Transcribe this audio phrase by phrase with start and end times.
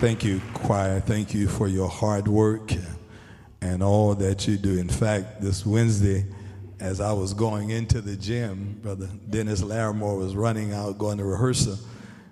[0.00, 1.00] Thank you, choir.
[1.00, 2.72] Thank you for your hard work
[3.60, 4.78] and all that you do.
[4.78, 6.24] In fact, this Wednesday,
[6.78, 11.24] as I was going into the gym, Brother Dennis Larimore was running out, going to
[11.24, 11.76] rehearsal,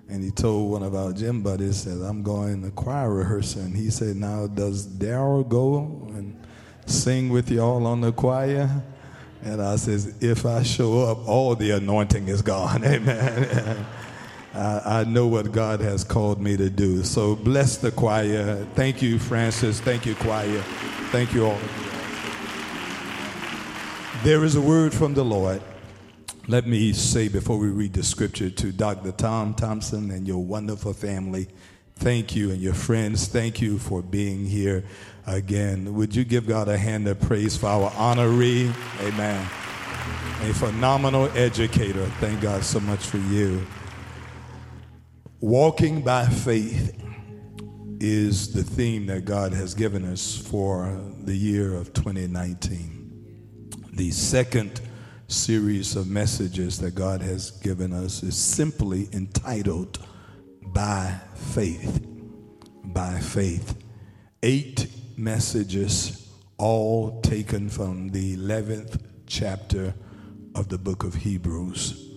[0.08, 3.62] and he told one of our gym buddies, said, I'm going to choir rehearsal.
[3.62, 6.40] And he said, Now, does Daryl go and
[6.86, 8.70] sing with y'all on the choir?
[9.42, 12.84] And I says, If I show up, all the anointing is gone.
[12.86, 13.84] Amen.
[14.56, 17.02] I, I know what God has called me to do.
[17.04, 18.66] So bless the choir.
[18.74, 19.80] Thank you, Francis.
[19.80, 20.60] Thank you, choir.
[21.12, 21.58] Thank you all.
[24.24, 25.60] There is a word from the Lord.
[26.48, 29.12] Let me say before we read the scripture to Dr.
[29.12, 31.48] Tom Thompson and your wonderful family,
[31.96, 34.84] thank you, and your friends, thank you for being here
[35.26, 35.94] again.
[35.94, 38.72] Would you give God a hand of praise for our honoree?
[39.00, 39.42] Amen.
[40.42, 42.06] A phenomenal educator.
[42.20, 43.66] Thank God so much for you.
[45.40, 46.98] Walking by faith
[48.00, 53.68] is the theme that God has given us for the year of 2019.
[53.92, 54.80] The second
[55.28, 59.98] series of messages that God has given us is simply entitled
[60.62, 62.02] By Faith.
[62.82, 63.76] By Faith.
[64.42, 64.86] Eight
[65.18, 69.92] messages, all taken from the 11th chapter
[70.54, 72.15] of the book of Hebrews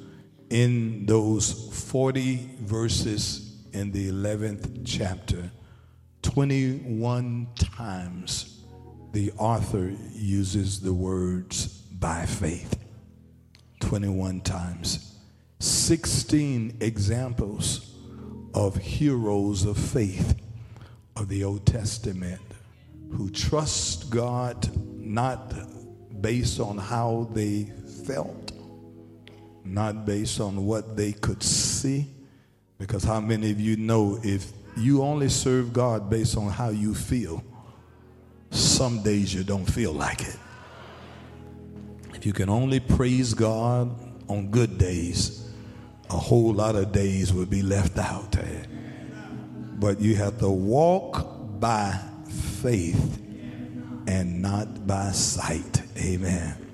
[0.49, 1.51] in those
[1.89, 5.51] 40 verses in the 11th chapter,
[6.21, 8.63] 21 times
[9.11, 11.67] the author uses the words
[11.99, 12.77] by faith.
[13.79, 15.15] 21 times.
[15.59, 17.95] 16 examples
[18.53, 20.35] of heroes of faith
[21.15, 22.41] of the Old Testament
[23.11, 25.53] who trust God not
[26.21, 27.65] based on how they
[28.05, 28.48] felt
[29.73, 32.07] not based on what they could see.
[32.77, 36.95] Because how many of you know if you only serve God based on how you
[36.95, 37.43] feel,
[38.51, 40.37] some days you don't feel like it.
[42.15, 43.95] If you can only praise God
[44.27, 45.49] on good days,
[46.09, 48.35] a whole lot of days would be left out.
[49.79, 51.97] But you have to walk by
[52.61, 53.21] faith
[54.07, 55.81] and not by sight.
[55.97, 56.68] Amen.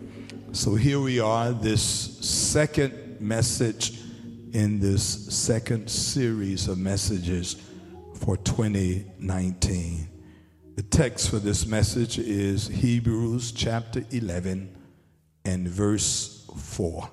[0.55, 3.99] So here we are, this second message
[4.53, 7.57] in this second series of messages
[8.21, 10.07] for 2019.
[10.77, 14.73] The text for this message is Hebrews chapter 11
[15.43, 17.11] and verse 4.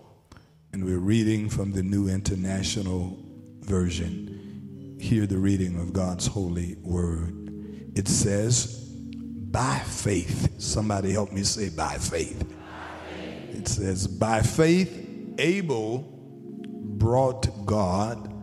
[0.73, 3.19] And we're reading from the New International
[3.63, 4.99] Version.
[5.01, 7.91] Hear the reading of God's holy word.
[7.97, 8.85] It says,
[9.51, 10.49] by faith.
[10.59, 12.61] Somebody help me say, by faith
[13.63, 14.91] it says, By faith,
[15.39, 18.35] Abel brought God,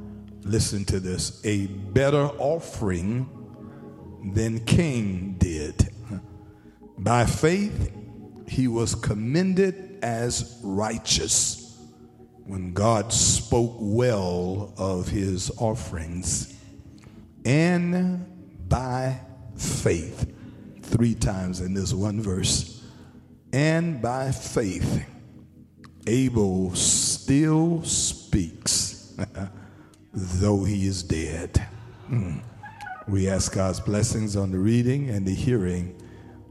[0.46, 3.29] listen to this, a better offering
[4.34, 5.90] than Cain did.
[6.97, 7.91] By faith,
[8.47, 11.78] he was commended as righteous
[12.46, 16.58] when God spoke well of his offerings.
[17.44, 19.19] And by
[19.58, 20.34] faith,
[20.81, 22.78] three times in this one verse,
[23.52, 25.06] and by faith,
[26.08, 29.16] Abel still speaks,
[30.14, 31.68] though he is dead.
[32.09, 32.42] Mm.
[33.08, 36.00] We ask God's blessings on the reading and the hearing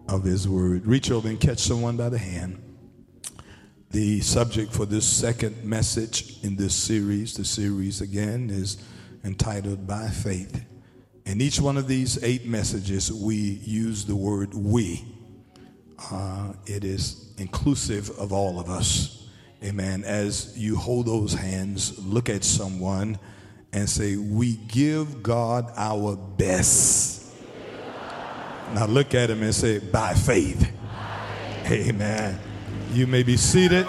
[0.09, 0.87] of his word.
[0.87, 2.63] Reach over and catch someone by the hand.
[3.91, 8.77] The subject for this second message in this series, the series again, is
[9.25, 10.65] entitled By Faith.
[11.25, 15.05] In each one of these eight messages, we use the word we
[16.11, 19.29] uh, it is inclusive of all of us.
[19.63, 20.05] Amen.
[20.05, 23.19] As you hold those hands, look at someone
[23.73, 27.35] and say, We give God our best.
[28.75, 30.71] Now look at him and say, By faith.
[31.67, 32.39] Amen.
[32.93, 33.87] You may be seated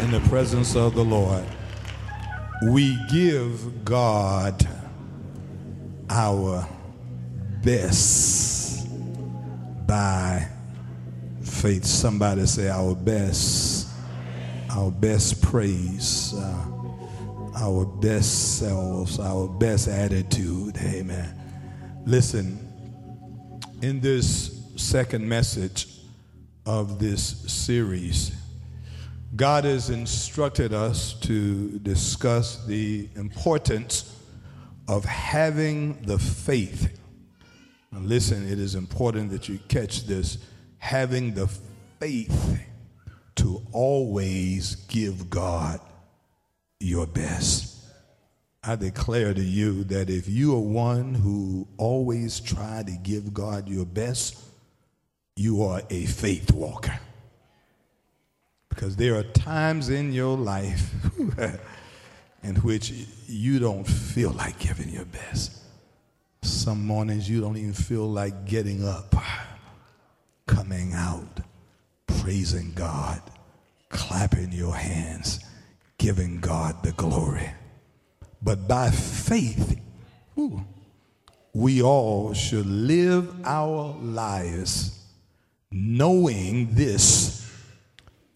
[0.00, 1.44] in the presence of the Lord.
[2.70, 4.66] We give God
[6.08, 6.66] our
[7.62, 8.88] best
[9.86, 10.48] by
[11.48, 11.84] faith.
[11.84, 13.88] Somebody say, Our best,
[14.70, 16.66] our best praise, uh,
[17.56, 20.76] our best selves, our best attitude.
[20.78, 21.34] Amen.
[22.06, 22.58] Listen,
[23.82, 25.88] in this second message
[26.66, 27.22] of this
[27.52, 28.32] series,
[29.36, 34.16] God has instructed us to discuss the importance
[34.88, 36.98] of having the faith.
[37.92, 40.38] Now listen, it is important that you catch this
[40.78, 41.48] having the
[42.00, 42.60] faith
[43.36, 45.80] to always give God
[46.80, 47.76] your best.
[48.62, 53.68] I declare to you that if you are one who always try to give God
[53.68, 54.38] your best,
[55.36, 56.98] you are a faith walker.
[58.68, 60.92] Because there are times in your life
[62.42, 62.92] in which
[63.26, 65.58] you don't feel like giving your best.
[66.42, 69.14] Some mornings you don't even feel like getting up,
[70.48, 71.40] coming out,
[72.06, 73.22] praising God,
[73.90, 75.38] clapping your hands,
[75.98, 77.48] giving God the glory.
[78.42, 79.80] But by faith,
[81.52, 85.04] we all should live our lives
[85.70, 87.48] knowing this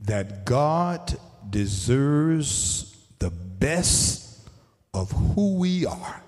[0.01, 1.17] that God
[1.49, 4.49] deserves the best
[4.93, 6.23] of who we are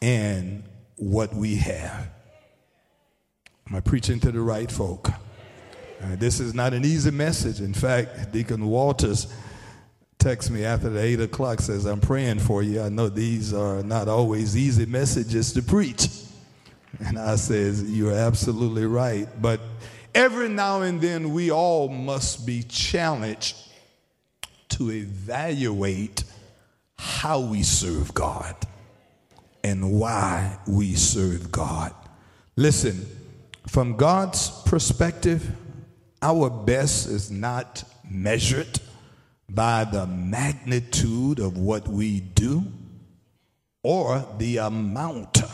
[0.00, 0.62] and
[0.96, 2.08] what we have.
[3.70, 5.10] Am I preaching to the right folk?
[6.02, 7.60] Uh, this is not an easy message.
[7.60, 9.32] In fact, Deacon Walters
[10.18, 12.82] texts me after the 8 o'clock, says, I'm praying for you.
[12.82, 16.08] I know these are not always easy messages to preach.
[16.98, 19.28] And I says, you're absolutely right.
[19.40, 19.60] But
[20.16, 23.56] every now and then we all must be challenged
[24.70, 26.24] to evaluate
[26.98, 28.56] how we serve God
[29.62, 31.94] and why we serve God.
[32.56, 33.06] Listen,
[33.70, 35.48] from God's perspective,
[36.20, 38.80] our best is not measured
[39.48, 42.64] by the magnitude of what we do
[43.84, 45.44] or the amount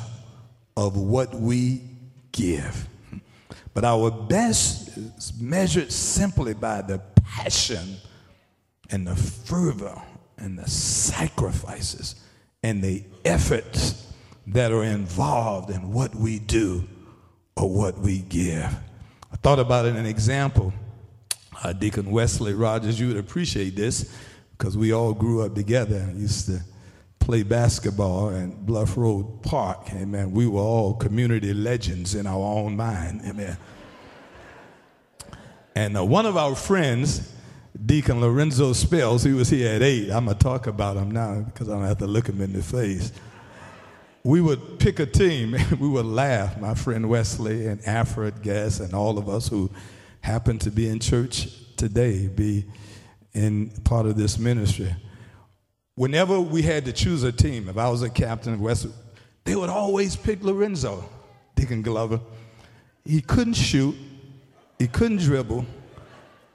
[0.79, 1.83] of what we
[2.33, 2.89] give.
[3.75, 7.97] But our best is measured simply by the passion
[8.89, 10.01] and the fervor
[10.39, 12.15] and the sacrifices
[12.63, 14.11] and the efforts
[14.47, 16.89] that are involved in what we do
[17.57, 18.65] or what we give.
[19.33, 20.73] I thought about it an example.
[21.63, 24.15] Uh, Deacon Wesley Rogers, you would appreciate this
[24.57, 26.61] because we all grew up together and used to
[27.19, 29.93] play basketball in Bluff Road Park.
[29.93, 30.33] Amen.
[30.33, 33.23] We were all community legends in our own mind.
[33.27, 33.57] Amen.
[35.75, 37.33] And uh, one of our friends,
[37.85, 40.11] Deacon Lorenzo Spells, he was here at 8.
[40.11, 42.53] I'm going to talk about him now because I don't have to look him in
[42.53, 43.13] the face.
[44.27, 45.55] We would pick a team.
[45.55, 49.71] and we would laugh, my friend Wesley and Alfred Guest and all of us who
[50.21, 52.65] happen to be in church today, be
[53.33, 54.95] in part of this ministry
[55.97, 58.87] whenever we had to choose a team, if I was a captain of West,
[59.45, 61.09] they would always pick Lorenzo,
[61.57, 62.21] Deacon Glover.
[63.05, 63.95] He couldn't shoot,
[64.79, 65.65] he couldn't dribble,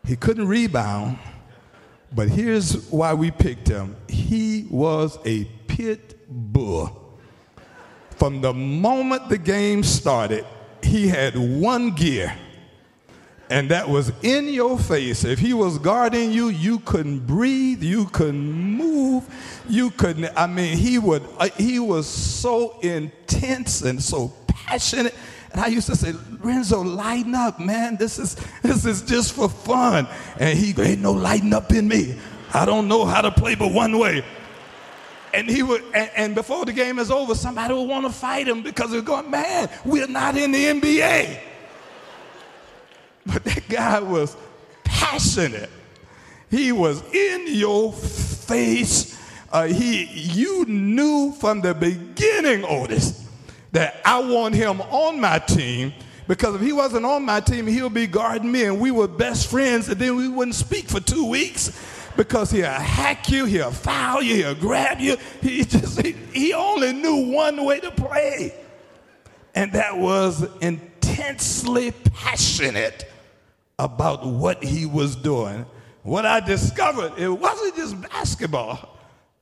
[0.05, 1.17] he couldn't rebound,
[2.13, 3.95] but here's why we picked him.
[4.07, 7.00] He was a pit bull.
[8.21, 10.45] From the moment the game started,
[10.83, 12.31] he had one gear
[13.49, 15.25] and that was in your face.
[15.25, 19.23] If he was guarding you, you couldn't breathe, you couldn't move,
[19.67, 20.31] you couldn't.
[20.37, 21.27] I mean, he would.
[21.39, 25.15] Uh, he was so intense and so passionate.
[25.51, 27.95] And I used to say, Renzo, lighten up, man.
[27.95, 30.07] This is this is just for fun.
[30.39, 32.19] And he ain't no lighting up in me.
[32.53, 34.23] I don't know how to play but one way.
[35.33, 38.47] And he would, and, and before the game is over, somebody would want to fight
[38.47, 41.39] him because they're going, man, we're not in the NBA.
[43.23, 44.35] But that guy was
[44.83, 45.69] passionate.
[46.49, 49.15] He was in your face.
[49.51, 53.27] Uh, he, you knew from the beginning, Otis,
[53.73, 55.93] that I want him on my team
[56.27, 59.51] because if he wasn't on my team, he'll be guarding me, and we were best
[59.51, 61.71] friends, and then we wouldn't speak for two weeks
[62.15, 65.17] because he'll hack you, he'll foul you, he'll grab you.
[65.41, 68.53] He just he, he only knew one way to play,
[69.55, 73.11] and that was intensely passionate
[73.79, 75.65] about what he was doing.
[76.03, 78.97] What I discovered, it wasn't just basketball.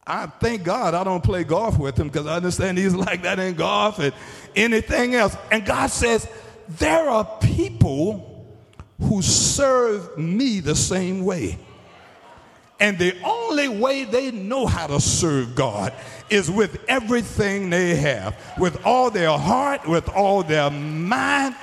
[0.06, 3.40] I thank God I don't play golf with him because I understand he's like that
[3.40, 4.14] in golf and
[4.56, 5.38] anything else.
[5.52, 6.28] And God says,
[6.68, 8.48] there are people
[9.02, 11.58] who serve me the same way.
[12.80, 15.94] And the only way they know how to serve God
[16.30, 21.56] is with everything they have, with all their heart, with all their mind,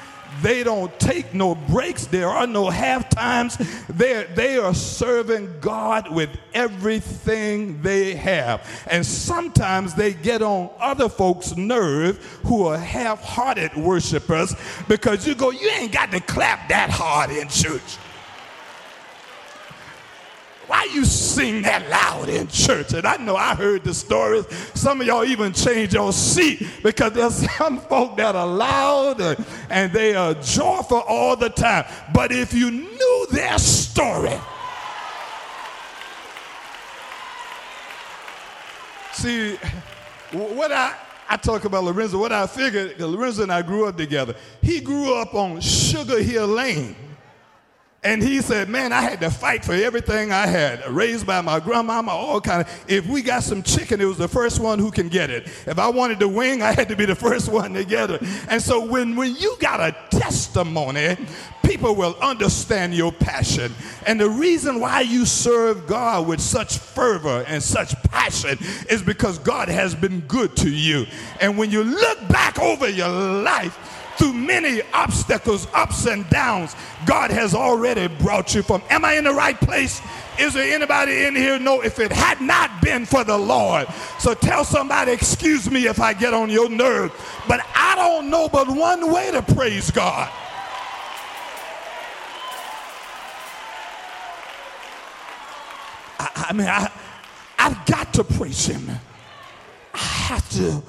[0.42, 2.06] they don't take no breaks.
[2.06, 3.56] There are no half times.
[3.88, 8.68] They're, they are serving God with everything they have.
[8.90, 14.54] And sometimes they get on other folks' nerve who are half hearted worshipers
[14.88, 17.96] because you go, you ain't got to clap that hard in church.
[20.66, 22.92] Why you sing that loud in church?
[22.92, 24.46] And I know I heard the stories.
[24.75, 29.20] Some of y'all even change your seat because there's some folk that are loud
[29.70, 31.85] and they are joyful all the time.
[32.12, 34.38] But if you knew their story,
[39.16, 39.56] See,
[40.32, 40.94] what I,
[41.26, 44.35] I talk about Lorenzo, what I figured, Lorenzo and I grew up together.
[44.61, 46.94] He grew up on Sugar Hill Lane.
[48.06, 51.58] And he said, man, I had to fight for everything I had, raised by my
[51.58, 52.84] grandmama, all kind of.
[52.86, 55.48] If we got some chicken, it was the first one who can get it.
[55.66, 58.22] If I wanted the wing, I had to be the first one to get it.
[58.48, 61.16] And so when, when you got a testimony,
[61.64, 63.75] people will understand your passion.
[64.06, 68.56] And the reason why you serve God with such fervor and such passion
[68.88, 71.06] is because God has been good to you.
[71.40, 76.75] And when you look back over your life, through many obstacles, ups and downs,
[77.06, 78.82] God has already brought you from.
[78.90, 80.00] Am I in the right place?
[80.38, 83.87] Is there anybody in here No, if it had not been for the Lord?
[84.18, 87.12] So tell somebody, excuse me if I get on your nerve,
[87.49, 90.30] but I don't know but one way to praise God.
[96.18, 96.90] I, I mean, I,
[97.58, 98.90] I've got to praise him.
[99.94, 100.82] I have to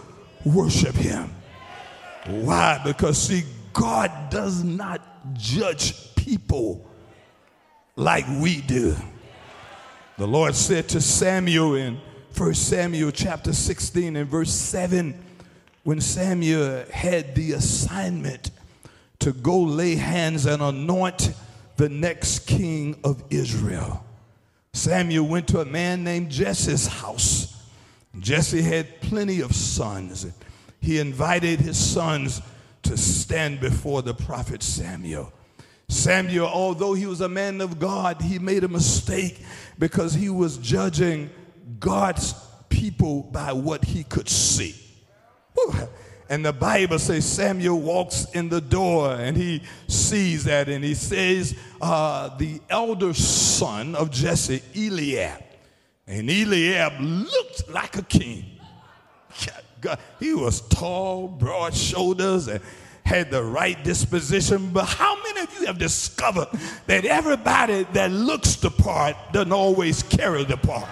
[0.45, 1.36] worship him.
[2.27, 2.81] Why?
[2.83, 5.01] Because, see, God does not
[5.33, 6.85] judge people
[7.95, 8.95] like we do.
[10.17, 11.99] The Lord said to Samuel in
[12.35, 15.23] 1 Samuel chapter 16 and verse 7
[15.83, 18.51] when Samuel had the assignment
[19.19, 21.31] to go lay hands and anoint
[21.77, 24.03] the next king of Israel.
[24.73, 27.55] Samuel went to a man named Jesse's house.
[28.19, 30.25] Jesse had plenty of sons
[30.79, 32.41] he invited his sons
[32.83, 35.31] to stand before the prophet Samuel.
[35.89, 39.41] Samuel, although he was a man of God, he made a mistake
[39.79, 41.29] because he was judging
[41.79, 42.33] God's
[42.69, 44.75] people by what he could see.
[46.29, 50.93] And the Bible says Samuel walks in the door and he sees that and he
[50.93, 55.41] says, uh, the elder son of Jesse, Eliab.
[56.05, 58.56] And Eliab looked like a king.
[59.81, 62.61] God, he was tall, broad shoulders, and
[63.05, 64.69] had the right disposition.
[64.71, 66.47] But how many of you have discovered
[66.87, 70.89] that everybody that looks the part doesn't always carry the part?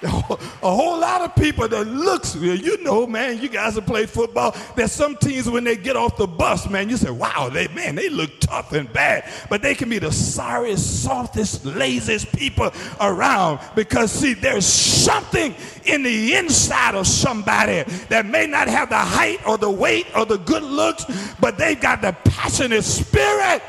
[0.02, 4.54] a whole lot of people that looks, you know, man, you guys have played football.
[4.76, 7.96] There's some teams when they get off the bus, man, you say, wow, they, man,
[7.96, 9.28] they look tough and bad.
[9.50, 15.52] But they can be the sorriest, softest, laziest people around because, see, there's something
[15.84, 20.24] in the inside of somebody that may not have the height or the weight or
[20.24, 21.06] the good looks,
[21.40, 23.62] but they've got the passionate spirit.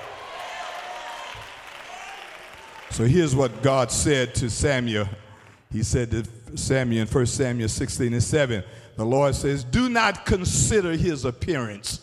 [2.91, 5.07] So here's what God said to Samuel
[5.71, 6.23] he said to
[6.57, 8.63] Samuel in 1 Samuel 16 and 7,
[8.95, 12.01] the Lord says, Do not consider his appearance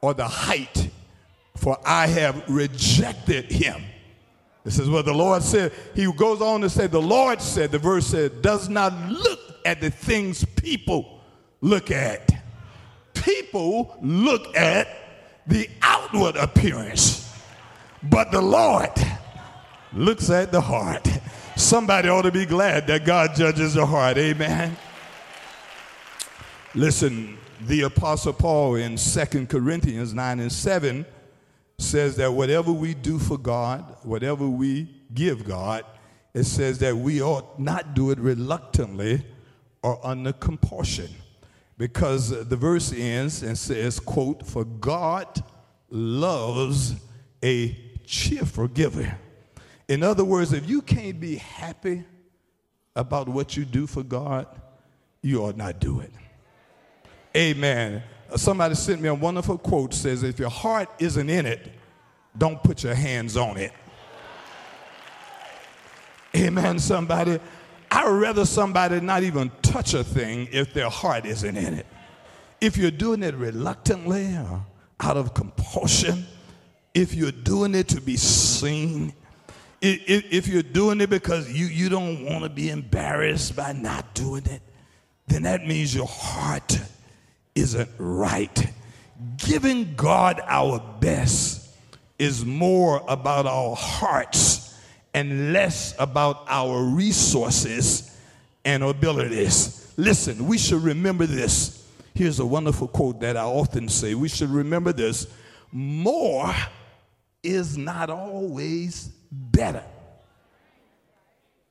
[0.00, 0.90] or the height,
[1.56, 3.82] for I have rejected him.
[4.64, 5.72] This is what the Lord said.
[5.94, 9.80] He goes on to say, The Lord said, the verse said, does not look at
[9.80, 11.20] the things people
[11.60, 12.30] look at.
[13.14, 14.88] People look at
[15.46, 17.32] the outward appearance,
[18.02, 18.90] but the Lord
[19.92, 21.08] looks at the heart.
[21.62, 24.18] Somebody ought to be glad that God judges the heart.
[24.18, 24.76] Amen.
[26.74, 31.06] Listen, the Apostle Paul in 2 Corinthians 9 and 7
[31.78, 35.84] says that whatever we do for God, whatever we give God,
[36.34, 39.24] it says that we ought not do it reluctantly
[39.82, 41.10] or under compulsion.
[41.78, 45.42] Because the verse ends and says, quote, for God
[45.88, 46.96] loves
[47.42, 49.16] a cheerful giver.
[49.88, 52.04] In other words, if you can't be happy
[52.94, 54.46] about what you do for God,
[55.22, 56.12] you ought not do it.
[57.36, 58.02] Amen.
[58.36, 61.72] Somebody sent me a wonderful quote says, if your heart isn't in it,
[62.36, 63.72] don't put your hands on it.
[66.34, 67.38] Amen, somebody.
[67.90, 71.86] I'd rather somebody not even touch a thing if their heart isn't in it.
[72.60, 74.64] If you're doing it reluctantly or
[75.00, 76.26] out of compulsion,
[76.94, 79.12] if you're doing it to be seen,
[79.82, 84.46] if you're doing it because you, you don't want to be embarrassed by not doing
[84.46, 84.62] it,
[85.26, 86.78] then that means your heart
[87.54, 88.72] isn't right.
[89.38, 91.74] Giving God our best
[92.18, 94.80] is more about our hearts
[95.14, 98.16] and less about our resources
[98.64, 99.92] and abilities.
[99.96, 101.90] Listen, we should remember this.
[102.14, 104.14] Here's a wonderful quote that I often say.
[104.14, 105.26] We should remember this.
[105.72, 106.54] More
[107.42, 109.82] is not always better.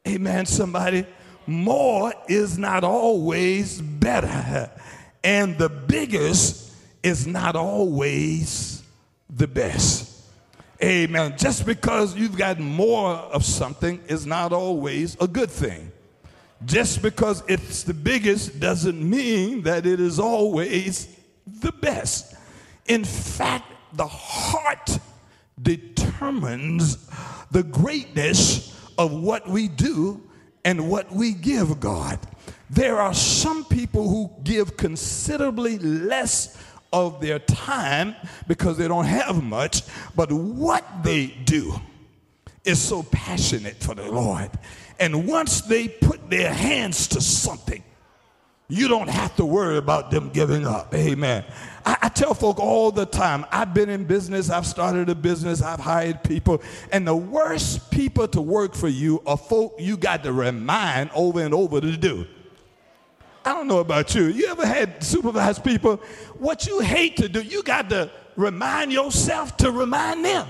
[0.07, 1.05] Amen, somebody.
[1.45, 4.71] More is not always better.
[5.23, 8.83] And the biggest is not always
[9.29, 10.09] the best.
[10.83, 11.35] Amen.
[11.37, 15.91] Just because you've got more of something is not always a good thing.
[16.65, 21.07] Just because it's the biggest doesn't mean that it is always
[21.45, 22.35] the best.
[22.87, 24.99] In fact, the heart
[25.61, 27.09] determines
[27.51, 30.21] the greatness of what we do
[30.63, 32.19] and what we give God.
[32.69, 36.57] There are some people who give considerably less
[36.93, 38.15] of their time
[38.47, 39.83] because they don't have much,
[40.15, 41.73] but what they do
[42.63, 44.51] is so passionate for the Lord.
[44.99, 47.83] And once they put their hands to something,
[48.71, 50.95] you don't have to worry about them giving up.
[50.95, 51.43] Amen.
[51.85, 55.61] I, I, tell folk all the time I've been in business, I've started a business,
[55.61, 60.23] I've hired people, and the worst people to work for you are folk you got
[60.23, 62.25] to remind over and over to do.
[63.43, 64.27] I don't know about you.
[64.27, 65.97] You ever had supervised people?
[66.37, 70.47] What you hate to do, you got to remind yourself to remind them.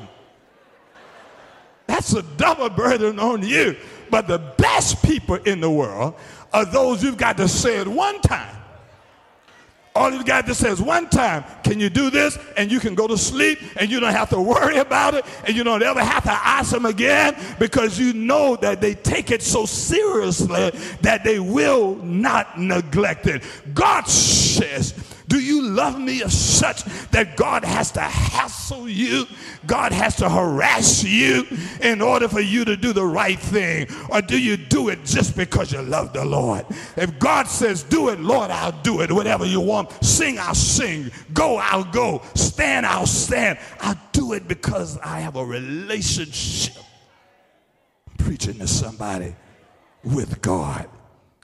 [1.88, 3.78] That's a double burden on you.
[4.12, 6.16] But the best people in the world
[6.54, 8.56] are those you've got to say it one time
[9.94, 12.38] all you've got to say is one time, can you do this?
[12.56, 15.56] And you can go to sleep and you don't have to worry about it and
[15.56, 19.42] you don't ever have to ask them again because you know that they take it
[19.42, 23.44] so seriously that they will not neglect it.
[23.74, 24.94] God says,
[25.32, 29.26] do you love me as such that God has to hassle you?
[29.66, 31.48] God has to harass you
[31.80, 33.88] in order for you to do the right thing?
[34.10, 36.66] Or do you do it just because you love the Lord?
[36.98, 39.10] If God says, do it, Lord, I'll do it.
[39.10, 39.94] Whatever you want.
[40.04, 41.10] Sing, I'll sing.
[41.32, 42.22] Go, I'll go.
[42.36, 43.58] Stand, I'll stand.
[43.80, 46.84] I'll do it because I have a relationship.
[48.10, 49.34] I'm preaching to somebody
[50.04, 50.90] with God.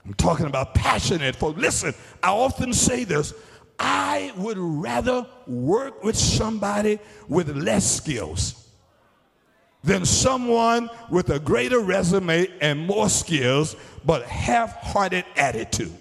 [0.04, 1.58] I'm talking about passionate folks.
[1.58, 3.32] Listen, I often say this
[3.78, 8.68] I would rather work with somebody with less skills
[9.84, 15.96] than someone with a greater resume and more skills but half hearted attitude.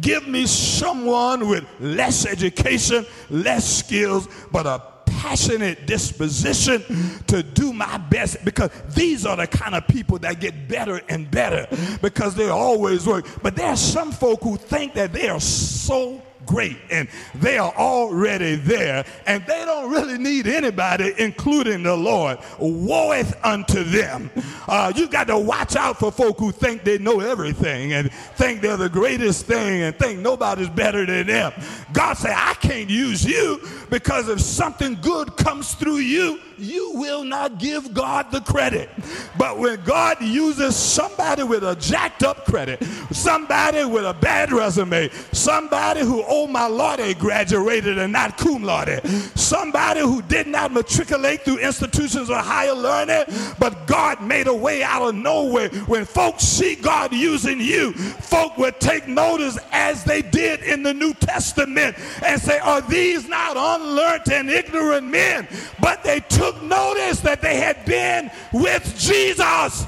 [0.00, 4.82] Give me someone with less education, less skills, but a
[5.22, 6.82] passionate disposition
[7.28, 11.30] to do my best because these are the kind of people that get better and
[11.30, 11.64] better
[12.02, 13.24] because they always work.
[13.40, 17.72] But there are some folk who think that they are so great and they are
[17.76, 22.38] already there and they don't really need anybody, including the Lord.
[22.58, 24.30] Woeth unto them.
[24.68, 28.60] Uh, you got to watch out for folk who think they know everything and think
[28.60, 31.52] they're the greatest thing and think nobody's better than them.
[31.92, 37.24] God said, I can't use you because if something good comes through you, you will
[37.24, 38.88] not give God the credit.
[39.36, 45.10] But when God uses somebody with a jacked up credit, somebody with a bad resume,
[45.32, 49.00] somebody who, oh my Lord, they graduated and not cum laude,
[49.34, 53.24] somebody who did not matriculate through institutions of higher learning,
[53.58, 55.68] but God made a way out of nowhere.
[55.86, 60.94] When folks see God using you, folk would take notice as they did in the
[60.94, 65.48] New Testament and say, Are these not unlearned and ignorant men?
[65.80, 69.86] But they took took notice that they had been with Jesus.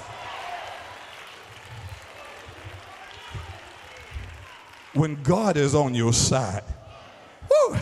[4.92, 6.62] When God is on your side,
[7.48, 7.76] whew,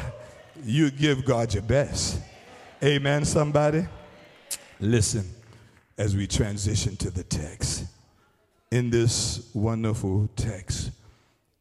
[0.64, 2.20] you give God your best.
[2.82, 3.86] Amen, somebody?
[4.80, 5.28] Listen
[5.98, 7.84] as we transition to the text.
[8.70, 10.90] In this wonderful text,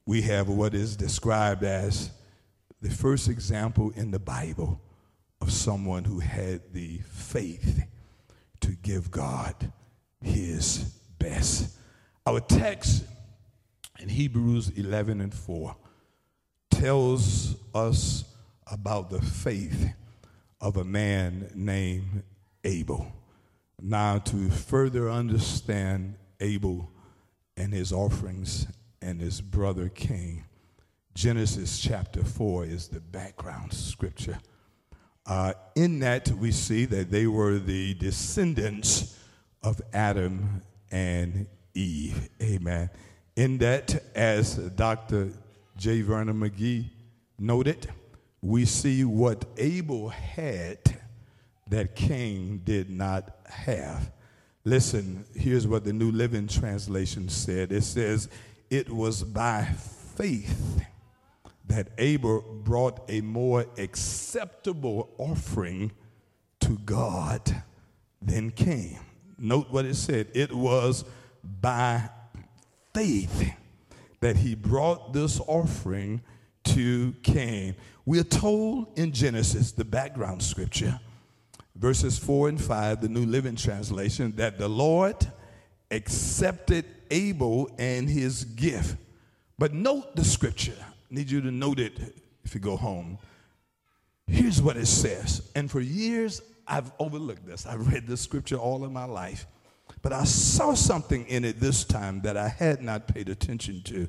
[0.05, 2.09] we have what is described as
[2.81, 4.79] the first example in the Bible
[5.41, 7.83] of someone who had the faith
[8.61, 9.71] to give God
[10.21, 10.79] his
[11.17, 11.77] best.
[12.25, 13.03] Our text
[13.99, 15.75] in Hebrews 11 and 4
[16.69, 18.25] tells us
[18.71, 19.93] about the faith
[20.59, 22.23] of a man named
[22.63, 23.11] Abel.
[23.81, 26.91] Now, to further understand Abel
[27.57, 28.67] and his offerings
[29.01, 30.45] and his brother Cain,
[31.15, 34.37] Genesis chapter 4 is the background scripture.
[35.25, 39.17] Uh, in that, we see that they were the descendants
[39.63, 42.29] of Adam and Eve.
[42.41, 42.89] Amen.
[43.35, 45.31] In that, as Dr.
[45.77, 46.01] J.
[46.01, 46.89] Vernon McGee
[47.39, 47.87] noted,
[48.41, 50.79] we see what Abel had
[51.69, 54.11] that Cain did not have.
[54.63, 58.29] Listen, here's what the New Living Translation said it says,
[58.69, 59.63] It was by
[60.15, 60.83] faith
[61.71, 65.89] that Abel brought a more acceptable offering
[66.59, 67.63] to God
[68.21, 68.99] than Cain.
[69.37, 71.05] Note what it said it was
[71.61, 72.09] by
[72.93, 73.53] faith
[74.19, 76.21] that he brought this offering
[76.65, 77.77] to Cain.
[78.05, 80.99] We are told in Genesis, the background scripture,
[81.75, 85.15] verses 4 and 5, the New Living Translation, that the Lord
[85.89, 88.97] accepted Abel and his gift.
[89.57, 90.75] But note the scripture.
[91.11, 91.93] Need you to note it
[92.45, 93.19] if you go home.
[94.27, 95.51] Here's what it says.
[95.55, 97.65] And for years, I've overlooked this.
[97.65, 99.45] I've read this scripture all of my life.
[100.01, 104.07] But I saw something in it this time that I had not paid attention to.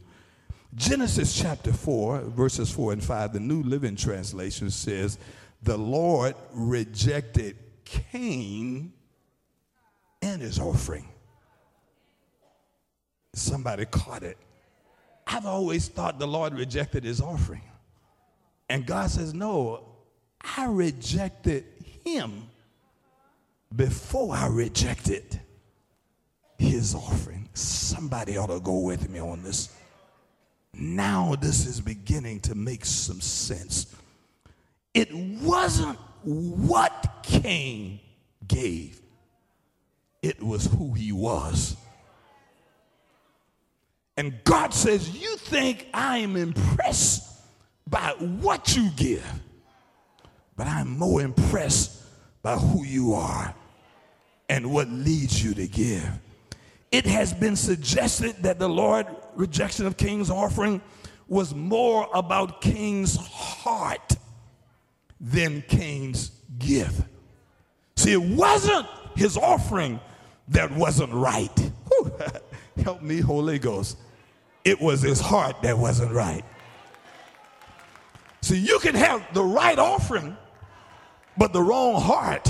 [0.77, 5.19] Genesis chapter 4, verses 4 and 5, the New Living Translation says,
[5.65, 8.93] The Lord rejected Cain
[10.23, 11.09] and his offering.
[13.35, 14.39] Somebody caught it.
[15.27, 17.63] I've always thought the Lord rejected his offering.
[18.69, 19.89] And God says, No,
[20.57, 21.65] I rejected
[22.05, 22.49] him
[23.75, 25.41] before I rejected
[26.59, 27.49] his offering.
[27.55, 29.75] Somebody ought to go with me on this.
[30.75, 33.95] Now, this is beginning to make some sense.
[34.95, 38.01] It wasn't what Cain
[38.47, 39.01] gave,
[40.23, 41.77] it was who he was.
[44.17, 47.29] And God says, You think I am impressed
[47.89, 49.27] by what you give,
[50.57, 52.03] but I'm more impressed
[52.43, 53.55] by who you are
[54.49, 56.11] and what leads you to give.
[56.91, 60.83] It has been suggested that the Lord rejection of Cain's offering
[61.27, 64.17] was more about Cain's heart
[65.19, 67.01] than Cain's gift.
[67.97, 70.01] See, it wasn't his offering
[70.49, 71.71] that wasn't right.
[72.83, 73.99] Help me, Holy Ghost.
[74.65, 76.45] It was his heart that wasn't right.
[78.41, 80.37] See, you can have the right offering,
[81.37, 82.49] but the wrong heart.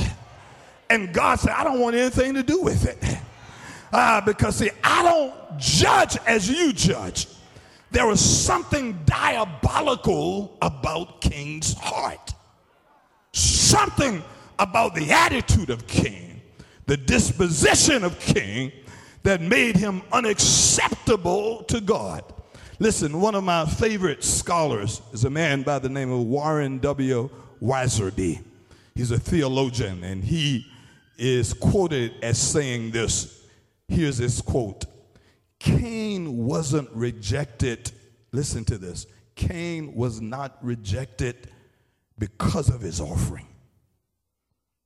[0.88, 3.18] And God said, I don't want anything to do with it.
[3.92, 7.26] Uh, because, see, I don't judge as you judge.
[7.90, 12.32] There was something diabolical about Cain's heart.
[13.32, 14.22] Something
[14.58, 16.40] about the attitude of King,
[16.86, 18.72] the disposition of Cain
[19.22, 22.24] that made him unacceptable to God.
[22.78, 27.30] Listen, one of my favorite scholars is a man by the name of Warren W.
[27.62, 28.42] Wiersbe.
[28.94, 30.66] He's a theologian, and he
[31.16, 33.46] is quoted as saying this
[33.88, 34.84] Here's his quote
[35.60, 37.92] Cain wasn't rejected.
[38.32, 39.06] Listen to this.
[39.36, 41.50] Cain was not rejected
[42.18, 43.46] because of his offering,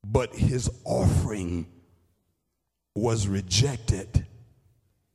[0.04, 1.66] but his offering
[2.94, 4.25] was rejected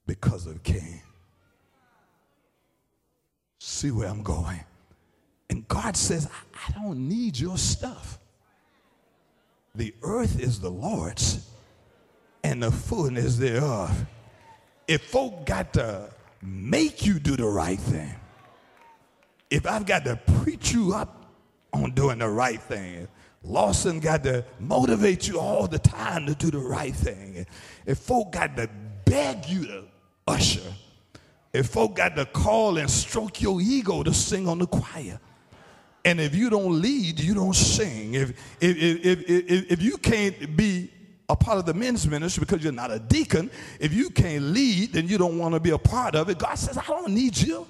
[0.06, 1.02] because of Cain.
[3.60, 4.60] See where I'm going?
[5.50, 8.20] And God says, I don't need your stuff.
[9.76, 11.48] The earth is the Lord's
[12.44, 14.06] and the fullness thereof.
[14.88, 16.10] If folk got to
[16.42, 18.16] make you do the right thing,
[19.50, 21.26] if I've got to preach you up
[21.74, 23.08] on doing the right thing,
[23.44, 27.46] Lawson got to motivate you all the time to do the right thing.
[27.86, 28.70] If folk got to
[29.06, 29.84] beg you to
[30.32, 30.74] usher,
[31.54, 35.20] if folk got to call and stroke your ego to sing on the choir,
[36.04, 38.16] and if you don't lead, you don't sing.
[38.16, 40.90] If, if, if, if, if, you can't be
[41.30, 43.52] a part of the men's ministry because you're not a deacon.
[43.80, 46.40] If you can't lead, then you don't want to be a part of it.
[46.40, 47.68] God says, I don't need you.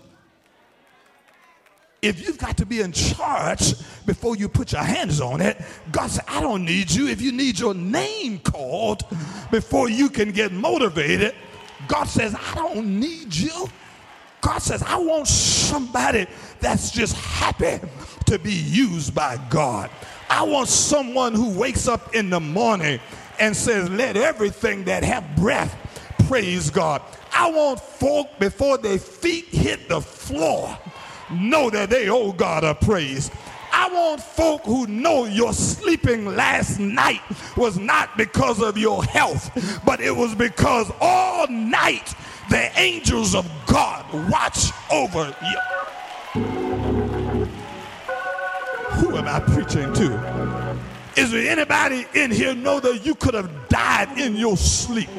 [2.01, 6.09] If you've got to be in charge before you put your hands on it, God
[6.09, 7.07] said, I don't need you.
[7.07, 9.03] If you need your name called
[9.51, 11.35] before you can get motivated,
[11.87, 13.67] God says, I don't need you.
[14.41, 16.27] God says, I want somebody
[16.59, 17.79] that's just happy
[18.25, 19.89] to be used by God.
[20.29, 22.99] I want someone who wakes up in the morning
[23.39, 25.75] and says, Let everything that have breath
[26.27, 27.01] praise God.
[27.33, 30.77] I want folk before their feet hit the floor
[31.31, 33.31] know that they owe God a praise.
[33.81, 37.21] I want folk who know your sleeping last night
[37.57, 42.13] was not because of your health, but it was because all night
[42.51, 46.41] the angels of God watch over you.
[48.99, 50.77] Who am I preaching to?
[51.17, 55.09] Is there anybody in here know that you could have died in your sleep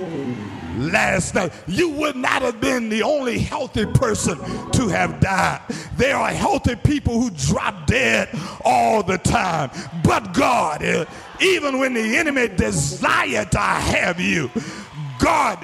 [0.76, 1.52] last night?
[1.66, 4.38] You would not have been the only healthy person
[4.72, 5.60] to have died.
[5.96, 8.28] There are healthy people who drop dead
[8.64, 9.70] all the time.
[10.04, 11.04] But God, eh,
[11.40, 14.50] even when the enemy desired to have you,
[15.18, 15.58] God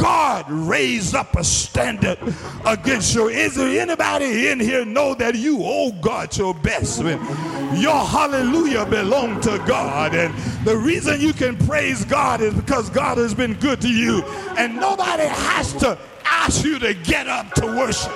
[0.00, 2.18] God raised up a standard
[2.64, 3.28] against you.
[3.28, 7.00] Is there anybody in here know that you owe God your best?
[7.00, 10.14] Your hallelujah belong to God.
[10.14, 14.22] And the reason you can praise God is because God has been good to you.
[14.56, 18.12] And nobody has to ask you to get up to worship.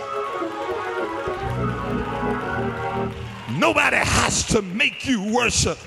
[3.59, 5.79] Nobody has to make you worship.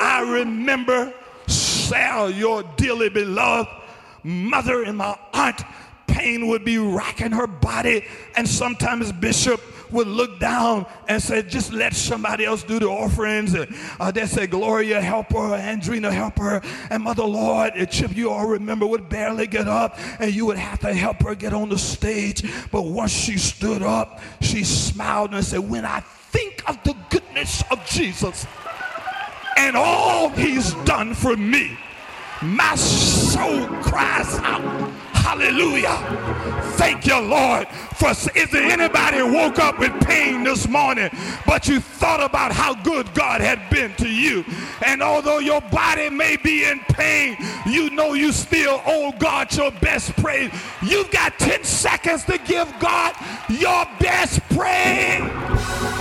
[0.00, 1.12] I remember
[1.46, 3.83] Sarah, your dearly beloved
[4.24, 5.62] mother and my aunt
[6.06, 8.04] pain would be racking her body.
[8.36, 9.60] And sometimes Bishop
[9.90, 13.54] would look down and say, just let somebody else do the offerings.
[13.54, 16.60] And uh, they say, Gloria, help her, Andrina, help her.
[16.90, 20.80] And Mother Lord, Chip, you all remember, would barely get up, and you would have
[20.80, 22.42] to help her get on the stage.
[22.70, 27.62] But once she stood up, she smiled and said, When I think of the goodness
[27.70, 28.46] of Jesus
[29.56, 31.78] and all he's done for me,
[32.44, 34.90] my soul cries out.
[35.14, 35.96] Hallelujah.
[36.76, 37.66] Thank you, Lord.
[37.96, 41.08] For is there anybody woke up with pain this morning,
[41.46, 44.44] but you thought about how good God had been to you?
[44.84, 49.70] And although your body may be in pain, you know you still owe God your
[49.70, 50.52] best praise.
[50.82, 53.14] You've got 10 seconds to give God
[53.48, 55.93] your best praise.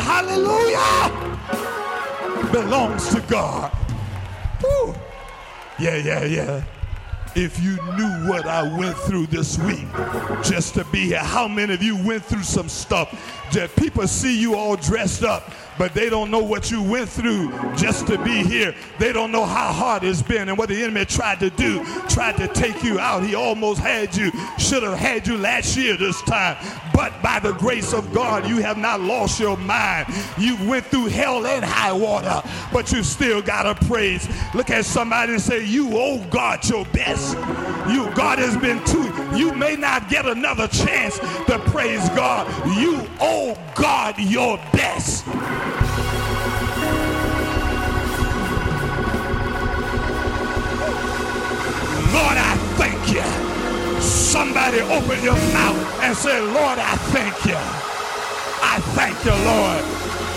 [0.00, 1.26] Hallelujah
[2.52, 3.76] belongs to God.
[4.62, 4.94] Woo.
[5.78, 6.64] Yeah, yeah, yeah.
[7.34, 9.86] If you knew what I went through this week
[10.42, 14.40] just to be here, how many of you went through some stuff that people see
[14.40, 15.52] you all dressed up?
[15.78, 18.74] But they don't know what you went through just to be here.
[18.98, 22.36] They don't know how hard it's been and what the enemy tried to do, tried
[22.38, 23.24] to take you out.
[23.24, 26.56] He almost had you, should have had you last year this time.
[26.92, 30.06] But by the grace of God, you have not lost your mind.
[30.38, 34.28] You went through hell and high water, but you still got to praise.
[34.54, 37.36] Look at somebody and say, You owe God your best.
[37.88, 39.12] You, God has been too.
[39.36, 42.46] You may not get another chance to praise God.
[42.78, 45.26] You owe God your best.
[52.12, 54.00] Lord, I thank you.
[54.00, 57.56] Somebody open your mouth and say, Lord, I thank you.
[57.56, 59.82] I thank you, Lord.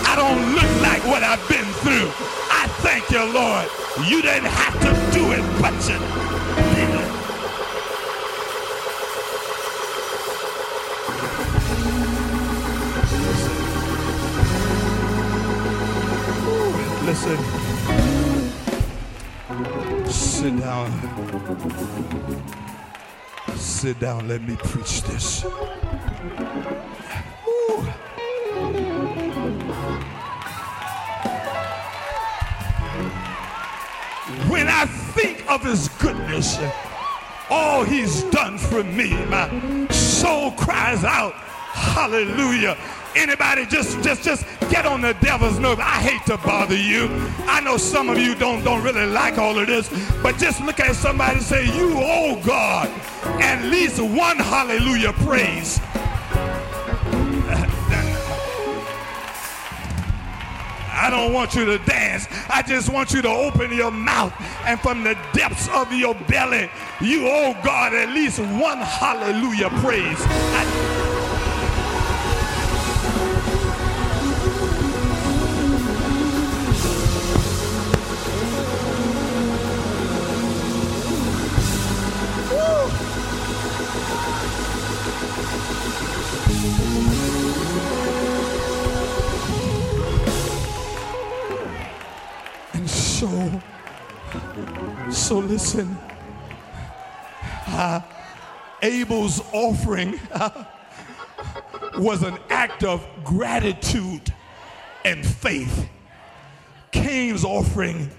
[0.06, 2.10] I don't look like what I've been through.
[2.50, 3.68] I thank you, Lord.
[4.08, 5.98] You didn't have to do it, but you
[6.74, 7.19] did it.
[17.10, 17.36] Listen.
[20.06, 20.88] Sit down.
[23.56, 24.28] Sit down.
[24.28, 25.42] Let me preach this.
[34.48, 36.58] When I think of his goodness,
[37.50, 42.76] all he's done for me, my soul cries out, hallelujah.
[43.16, 45.80] Anybody just just just get on the devil's nerve.
[45.80, 47.08] I hate to bother you.
[47.46, 49.88] I know some of you don't don't really like all of this,
[50.22, 52.88] but just look at somebody and say, You owe God
[53.40, 55.80] at least one hallelujah praise.
[60.92, 62.28] I don't want you to dance.
[62.50, 64.34] I just want you to open your mouth
[64.66, 66.70] and from the depths of your belly,
[67.00, 70.18] you owe God at least one hallelujah praise.
[70.20, 70.89] I,
[93.20, 93.62] So,
[95.10, 95.94] so listen.
[97.66, 98.00] Uh,
[98.80, 100.64] Abel's offering uh,
[101.98, 104.32] was an act of gratitude
[105.04, 105.86] and faith.
[106.92, 108.10] Cain's offering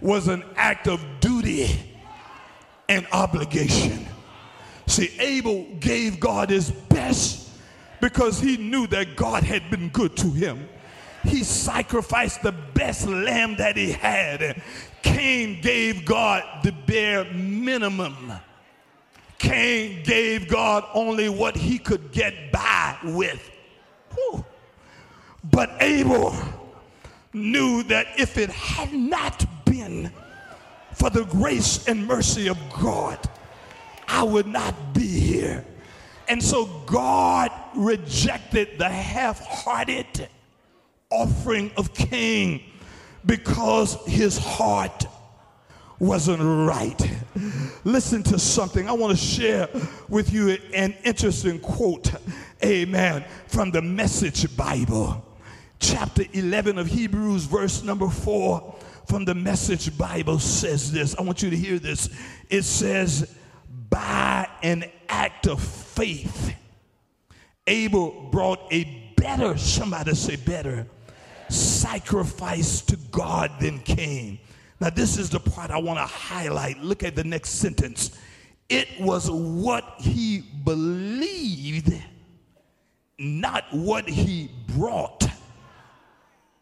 [0.00, 1.78] was an act of duty
[2.88, 4.06] and obligation.
[4.86, 7.50] See, Abel gave God his best
[8.00, 10.70] because he knew that God had been good to him
[11.28, 14.62] he sacrificed the best lamb that he had.
[15.02, 18.32] Cain gave God the bare minimum.
[19.38, 23.50] Cain gave God only what he could get by with.
[24.14, 24.44] Whew.
[25.44, 26.34] But Abel
[27.32, 30.10] knew that if it had not been
[30.92, 33.18] for the grace and mercy of God,
[34.08, 35.64] I would not be here.
[36.26, 40.28] And so God rejected the half hearted
[41.10, 42.62] offering of Cain
[43.24, 45.06] because his heart
[45.98, 47.00] wasn't right.
[47.84, 48.88] Listen to something.
[48.88, 49.68] I want to share
[50.08, 52.12] with you an interesting quote,
[52.64, 55.24] amen, from the Message Bible.
[55.80, 61.16] chapter 11 of Hebrews, verse number 4 from the Message Bible says this.
[61.16, 62.10] I want you to hear this.
[62.50, 63.34] It says,
[63.88, 66.54] By an act of faith,
[67.66, 70.86] Abel brought a better, somebody say better,
[71.50, 74.38] sacrifice to God than Cain.
[74.80, 76.78] Now, this is the part I want to highlight.
[76.78, 78.16] Look at the next sentence.
[78.68, 81.92] It was what he believed,
[83.18, 85.26] not what he brought,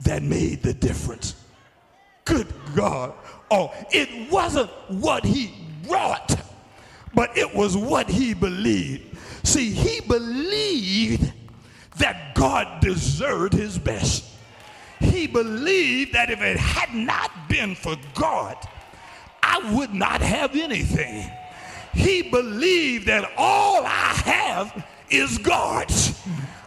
[0.00, 1.34] that made the difference.
[2.24, 3.12] Good God.
[3.50, 5.52] Oh, it wasn't what he
[5.86, 6.36] brought,
[7.14, 9.16] but it was what he believed.
[9.44, 11.32] See, he believed
[11.98, 14.24] that God deserved his best.
[15.00, 18.56] He believed that if it had not been for God,
[19.42, 21.30] I would not have anything.
[21.94, 26.20] He believed that all I have is God's.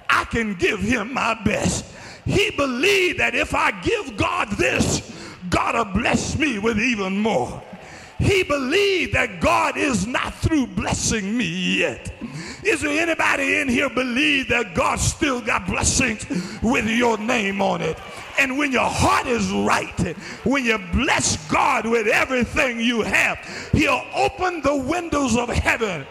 [0.09, 1.85] I can give him my best.
[2.25, 5.15] He believed that if I give God this,
[5.49, 7.61] God will bless me with even more.
[8.19, 12.11] He believed that God is not through blessing me yet.
[12.63, 16.25] Is there anybody in here believe that God still got blessings
[16.61, 17.97] with your name on it?
[18.39, 19.99] And when your heart is right,
[20.45, 23.37] when you bless God with everything you have,
[23.73, 26.05] He'll open the windows of heaven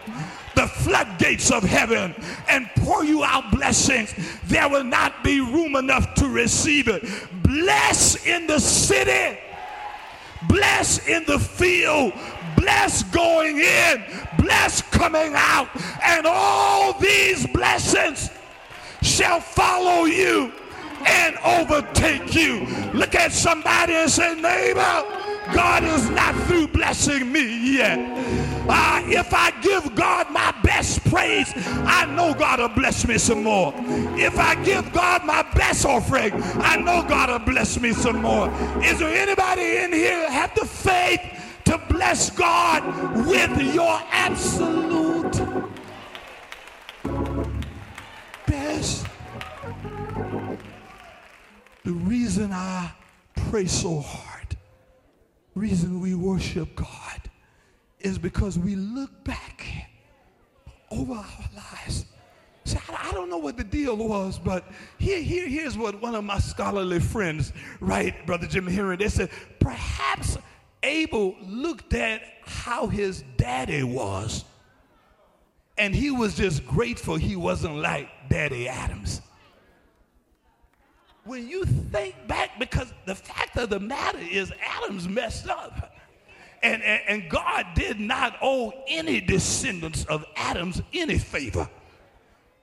[0.59, 2.13] the floodgates of heaven
[2.49, 4.13] and pour you out blessings,
[4.47, 7.07] there will not be room enough to receive it.
[7.43, 9.39] Bless in the city,
[10.49, 12.11] bless in the field,
[12.57, 14.03] bless going in,
[14.37, 15.69] bless coming out,
[16.03, 18.29] and all these blessings
[19.01, 20.51] shall follow you
[21.05, 22.65] and overtake you.
[22.93, 25.03] Look at somebody and say, neighbor,
[25.53, 27.99] God is not through blessing me yet.
[28.71, 33.43] Uh, if I give God my best praise, I know God will bless me some
[33.43, 33.73] more.
[34.15, 38.47] If I give God my best offering, I know God will bless me some more.
[38.83, 41.21] Is there anybody in here have the faith
[41.65, 45.41] to bless God with your absolute
[48.45, 49.08] best?
[51.89, 52.91] The reason I
[53.49, 54.55] pray so hard,
[55.55, 57.31] reason we worship God,
[57.99, 59.65] is because we look back
[60.91, 62.05] over our lives.
[62.63, 64.65] See, I, don't know what the deal was, but
[64.99, 69.31] here, here, here's what one of my scholarly friends, right, Brother Jim Henry, they said,
[69.59, 70.37] perhaps
[70.83, 74.45] Abel looked at how his daddy was,
[75.75, 79.23] and he was just grateful he wasn't like Daddy Adams
[81.29, 85.95] when you think back, because the fact of the matter is Adam's messed up.
[86.63, 91.69] And, and, and, God did not owe any descendants of Adam's any favor.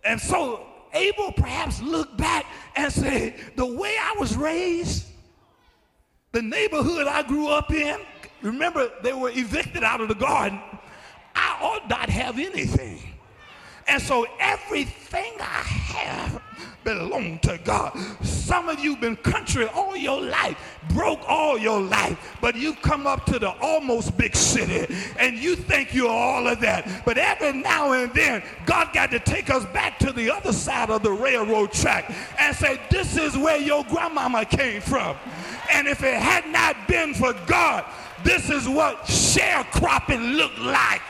[0.05, 5.07] And so Abel perhaps looked back and said, the way I was raised,
[6.33, 8.01] the neighborhood I grew up in,
[8.43, 10.61] remember they were evicted out of the garden,
[11.37, 13.16] I ought not have anything.
[13.89, 16.43] And so everything I have
[16.87, 17.99] belong to God.
[18.23, 20.57] Some of you been country all your life,
[20.91, 25.57] broke all your life, but you come up to the almost big city and you
[25.57, 27.03] think you're all of that.
[27.05, 30.91] But every now and then, God got to take us back to the other side
[30.91, 35.17] of the railroad track and say, this is where your grandmama came from.
[35.73, 37.85] And if it had not been for God,
[38.23, 41.03] this is what sharecropping looked like.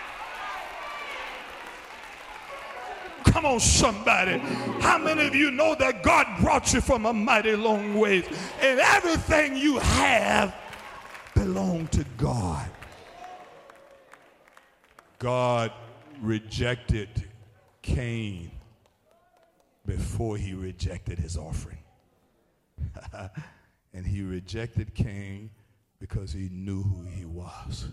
[3.37, 4.39] Come on, somebody.
[4.81, 8.25] How many of you know that God brought you from a mighty long ways?
[8.63, 10.57] And everything you have
[11.35, 12.67] belong to God.
[15.19, 15.71] God
[16.23, 17.29] rejected
[17.83, 18.51] Cain
[19.85, 21.85] before he rejected his offering.
[23.93, 25.51] and he rejected Cain
[26.01, 27.89] because he knew who he was.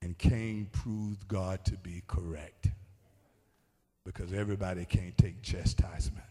[0.00, 2.68] And Cain proved God to be correct
[4.16, 6.24] because everybody can't take chastisement.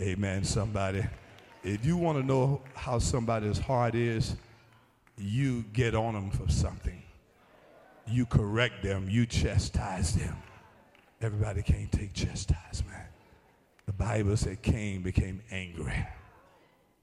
[0.00, 1.04] Amen, somebody.
[1.64, 4.36] If you want to know how somebody's heart is,
[5.18, 7.02] you get on them for something.
[8.06, 10.36] You correct them, you chastise them.
[11.20, 13.02] Everybody can't take chastisement.
[13.86, 16.06] The Bible said Cain became angry.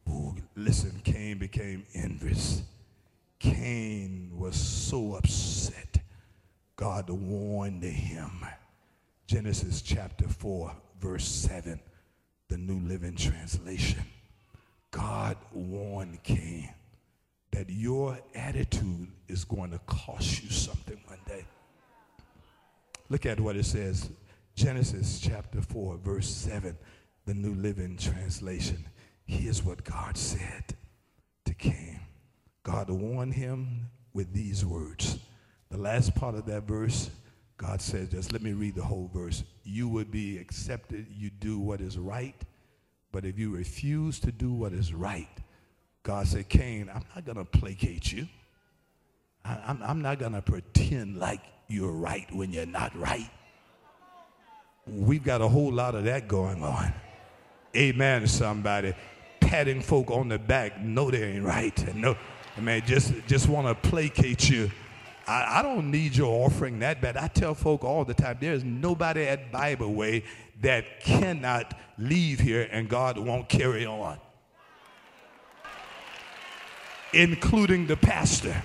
[0.10, 2.62] Ooh, listen, Cain became envious.
[3.40, 5.93] Cain was so upset
[6.76, 8.46] God warned him.
[9.28, 11.80] Genesis chapter 4, verse 7,
[12.50, 14.04] the New Living Translation.
[14.92, 16.70] God warned Cain
[17.52, 21.46] that your attitude is going to cost you something one day.
[23.10, 24.10] Look at what it says
[24.56, 26.78] Genesis chapter 4, verse 7.
[27.26, 28.86] the New Living Translation.
[29.26, 30.76] Here's what God said
[31.46, 32.00] to Cain.
[32.64, 35.20] God warned him with these words.
[35.74, 37.10] The last part of that verse,
[37.58, 39.44] God says, just let me read the whole verse.
[39.64, 42.36] You would be accepted, you do what is right,
[43.12, 45.36] but if you refuse to do what is right,
[46.04, 48.28] God said, Cain, I'm not going to placate you.
[49.44, 53.32] I, I'm, I'm not going to pretend like you're right when you're not right.
[54.86, 56.94] We've got a whole lot of that going on.
[57.76, 58.94] Amen, somebody.
[59.40, 61.96] Patting folk on the back, no, they ain't right.
[61.96, 62.16] No,
[62.60, 64.70] man, just, just want to placate you.
[65.28, 67.18] I, I don't need your offering that bad.
[67.18, 70.24] I tell folk all the time, there's nobody at Bible Way
[70.62, 74.18] that cannot leave here and God won't carry on,
[77.14, 78.64] including the pastor.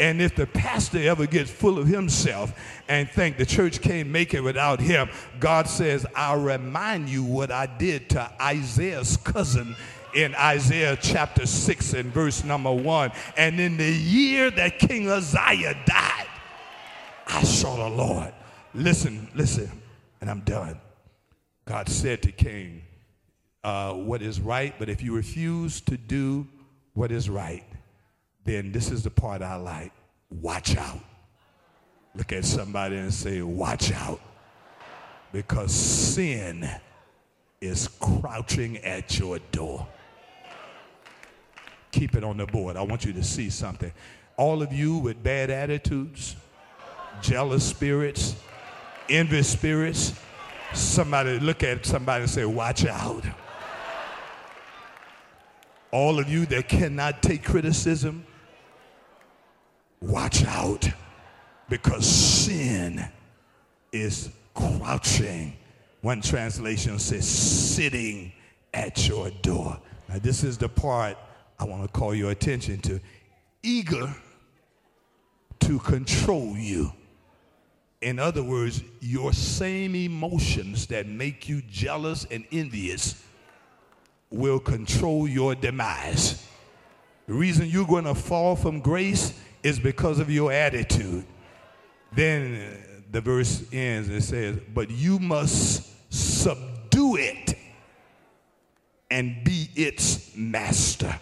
[0.00, 2.52] And if the pastor ever gets full of himself
[2.88, 5.08] and think the church can't make it without him,
[5.38, 9.76] God says, I'll remind you what I did to Isaiah's cousin
[10.14, 13.12] in Isaiah chapter 6 and verse number 1.
[13.36, 16.26] And in the year that King Uzziah died,
[17.26, 18.32] I saw the Lord.
[18.74, 19.70] Listen, listen,
[20.20, 20.80] and I'm done.
[21.64, 22.82] God said to King,
[23.62, 26.46] uh, What is right, but if you refuse to do
[26.92, 27.64] what is right,
[28.44, 29.92] then this is the part I like.
[30.30, 31.00] Watch out.
[32.14, 34.20] Look at somebody and say, Watch out.
[35.32, 36.68] Because sin
[37.60, 39.86] is crouching at your door.
[41.94, 42.76] Keep it on the board.
[42.76, 43.92] I want you to see something.
[44.36, 46.34] All of you with bad attitudes,
[47.22, 48.34] jealous spirits,
[49.08, 50.12] envy spirits,
[50.72, 53.24] somebody look at somebody and say, Watch out.
[55.92, 58.26] All of you that cannot take criticism,
[60.00, 60.88] watch out
[61.68, 63.08] because sin
[63.92, 65.56] is crouching.
[66.00, 68.32] One translation says, sitting
[68.72, 69.78] at your door.
[70.08, 71.16] Now, this is the part
[71.58, 73.00] I want to call your attention to.
[73.62, 74.14] Eager
[75.60, 76.92] to control you.
[78.02, 83.24] In other words, your same emotions that make you jealous and envious
[84.30, 86.46] will control your demise.
[87.26, 89.32] The reason you're going to fall from grace
[89.62, 91.24] is because of your attitude.
[92.12, 97.54] Then uh, the verse ends and says, But you must subdue it
[99.10, 101.18] and be its master.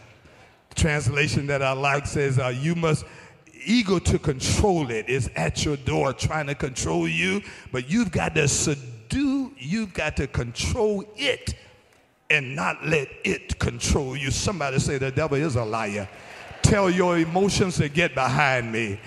[0.83, 3.05] Translation that I like says, uh, You must
[3.65, 8.35] ego to control it is at your door trying to control you, but you've got
[8.35, 11.55] to subdue, you've got to control it
[12.31, 14.33] and not let it control you.
[14.33, 16.09] Somebody say the devil is a liar.
[16.63, 18.99] Tell your emotions to get behind me.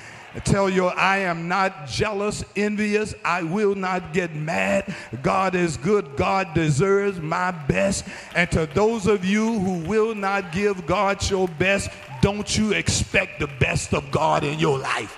[0.44, 3.16] Tell you, I am not jealous, envious.
[3.24, 4.94] I will not get mad.
[5.24, 6.18] God is good.
[6.18, 8.06] God deserves my best.
[8.36, 11.90] And to those of you who will not give God your best,
[12.22, 15.18] don't you expect the best of God in your life.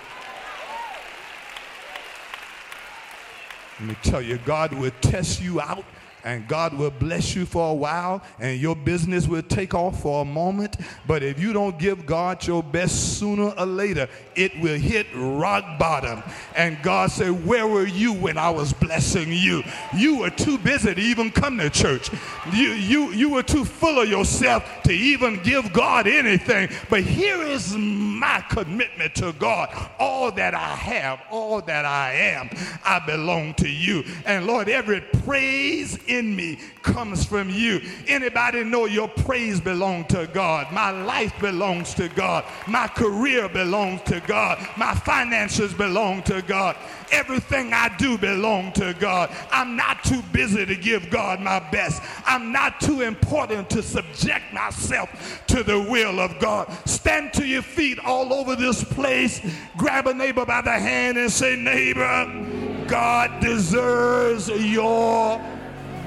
[3.80, 5.84] Let me tell you, God will test you out
[6.24, 10.22] and God will bless you for a while and your business will take off for
[10.22, 10.76] a moment.
[11.06, 15.78] But if you don't give God your best sooner or later, it will hit rock
[15.78, 16.22] bottom.
[16.56, 19.62] And God said, Where were you when I was blessing you?
[19.96, 22.10] You were too busy to even come to church.
[22.52, 26.70] You, you, you were too full of yourself to even give God anything.
[26.88, 29.74] But here is my commitment to God.
[29.98, 32.50] All that I have, all that I am,
[32.84, 34.04] I belong to you.
[34.24, 37.80] And Lord, every praise in me comes from you.
[38.06, 40.72] Anybody know your praise belongs to God?
[40.72, 42.44] My life belongs to God.
[42.66, 44.66] My career belongs to God.
[44.76, 46.76] My finances belong to God.
[47.10, 49.30] Everything I do belongs to God.
[49.50, 52.02] I'm not too busy to give God my best.
[52.26, 56.70] I'm not too important to subject myself to the will of God.
[56.86, 59.40] Stand to your feet all over this place.
[59.76, 65.40] Grab a neighbor by the hand and say, neighbor, God deserves your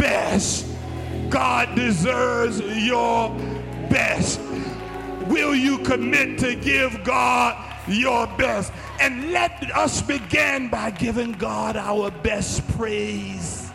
[0.01, 0.65] best.
[1.29, 3.29] God deserves your
[3.89, 4.41] best.
[5.27, 7.55] Will you commit to give God
[7.87, 8.73] your best?
[8.99, 13.71] And let us begin by giving God our best praise.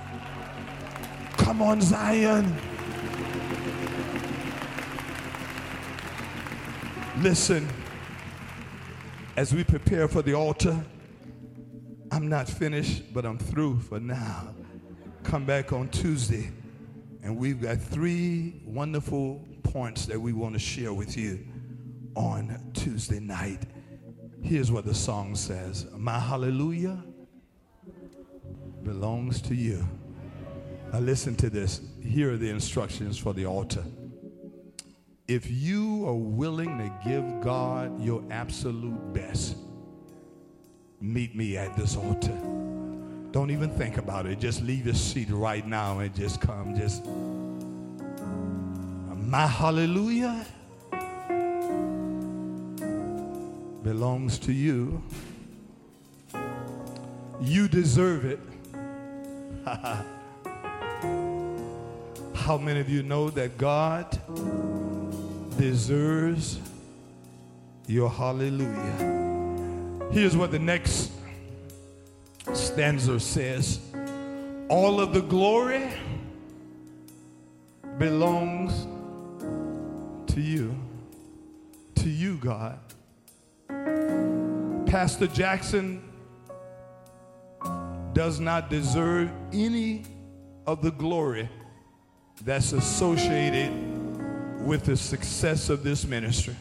[1.37, 2.55] Come on, Zion.
[7.19, 7.69] Listen,
[9.37, 10.85] as we prepare for the altar,
[12.11, 14.55] I'm not finished, but I'm through for now.
[15.27, 16.53] Come back on Tuesday,
[17.25, 21.45] and we've got three wonderful points that we want to share with you
[22.15, 23.65] on Tuesday night.
[24.41, 27.03] Here's what the song says My hallelujah
[28.85, 29.85] belongs to you.
[30.93, 31.81] Now, listen to this.
[32.01, 33.83] Here are the instructions for the altar.
[35.27, 39.57] If you are willing to give God your absolute best,
[41.01, 42.66] meet me at this altar.
[43.37, 44.41] Don't even think about it.
[44.41, 46.75] Just leave your seat right now and just come.
[46.75, 47.05] Just
[49.29, 50.47] my hallelujah
[53.83, 55.03] belongs to you.
[57.39, 58.41] You deserve it.
[62.35, 64.19] How many of you know that God
[65.59, 66.59] deserves
[67.87, 70.09] your hallelujah?
[70.11, 71.13] Here's what the next
[72.55, 73.81] stanza says
[74.69, 75.91] All of the glory
[77.99, 78.87] belongs
[80.33, 80.77] to you,
[81.97, 82.79] to you, God.
[84.87, 86.03] Pastor Jackson
[88.13, 90.05] does not deserve any
[90.67, 91.49] of the glory
[92.45, 93.73] that's associated
[94.65, 96.57] with the success of this ministry.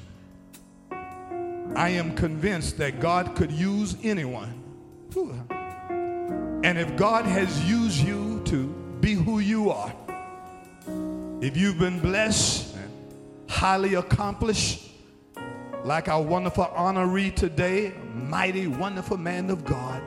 [0.92, 4.62] I am convinced that God could use anyone.
[6.66, 8.66] And if God has used you to
[9.00, 9.94] be who you are,
[11.40, 12.76] if you've been blessed,
[13.48, 14.90] highly accomplished,
[15.84, 20.02] like our wonderful honoree today, mighty, wonderful man of God,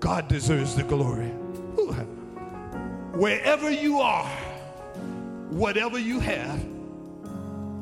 [0.00, 1.28] God deserves the glory.
[3.14, 4.26] Wherever you are,
[5.50, 6.66] whatever you have,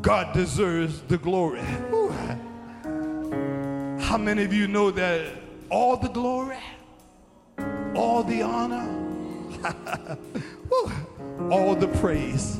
[0.02, 1.62] God deserves the glory.
[3.98, 5.24] How many of you know that
[5.70, 6.58] all the glory,
[7.94, 8.86] all the honor,
[11.50, 12.56] all the praise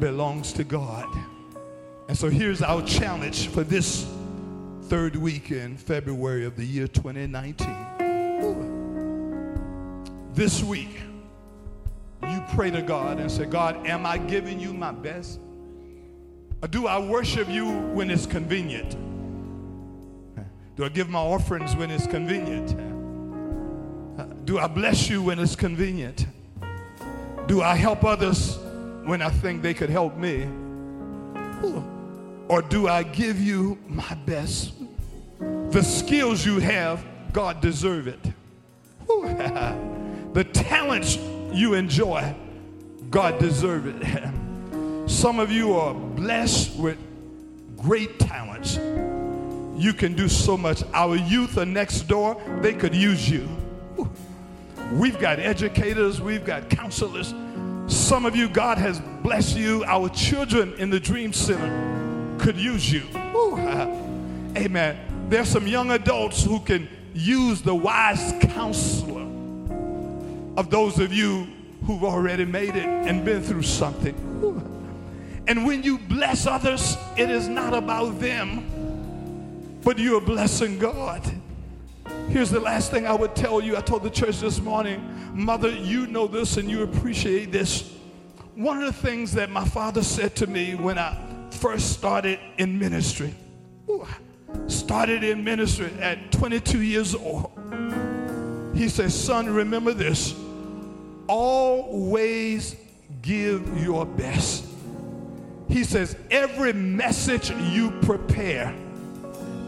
[0.00, 1.06] belongs to God?
[2.08, 4.06] And so here's our challenge for this
[4.82, 7.92] third week in February of the year 2019.
[10.34, 11.00] This week,
[12.22, 15.40] you pray to God and say, God, am I giving you my best?
[16.62, 18.96] Or do I worship you when it's convenient?
[20.76, 22.91] Do I give my offerings when it's convenient?
[24.44, 26.26] Do I bless you when it's convenient?
[27.46, 28.58] Do I help others
[29.04, 30.48] when I think they could help me?
[32.48, 34.72] Or do I give you my best?
[35.38, 38.20] The skills you have, God deserve it.
[39.06, 41.16] the talents
[41.52, 42.34] you enjoy,
[43.10, 45.08] God deserve it.
[45.08, 46.98] Some of you are blessed with
[47.76, 48.76] great talents.
[49.80, 50.82] You can do so much.
[50.94, 53.48] Our youth are next door, they could use you.
[54.92, 57.34] We've got educators, we've got counselors.
[57.86, 59.84] Some of you, God has blessed you.
[59.84, 63.02] Our children in the Dream Center could use you.
[64.56, 64.98] Amen.
[65.30, 69.22] There's some young adults who can use the wise counselor
[70.58, 71.46] of those of you
[71.86, 74.14] who've already made it and been through something.
[75.48, 81.22] And when you bless others, it is not about them, but you are blessing God.
[82.28, 83.76] Here's the last thing I would tell you.
[83.76, 85.02] I told the church this morning,
[85.34, 87.92] Mother, you know this and you appreciate this.
[88.54, 91.16] One of the things that my father said to me when I
[91.50, 93.34] first started in ministry,
[94.66, 97.50] started in ministry at 22 years old.
[98.74, 100.34] He says, Son, remember this
[101.28, 102.76] always
[103.22, 104.66] give your best.
[105.68, 108.74] He says, Every message you prepare,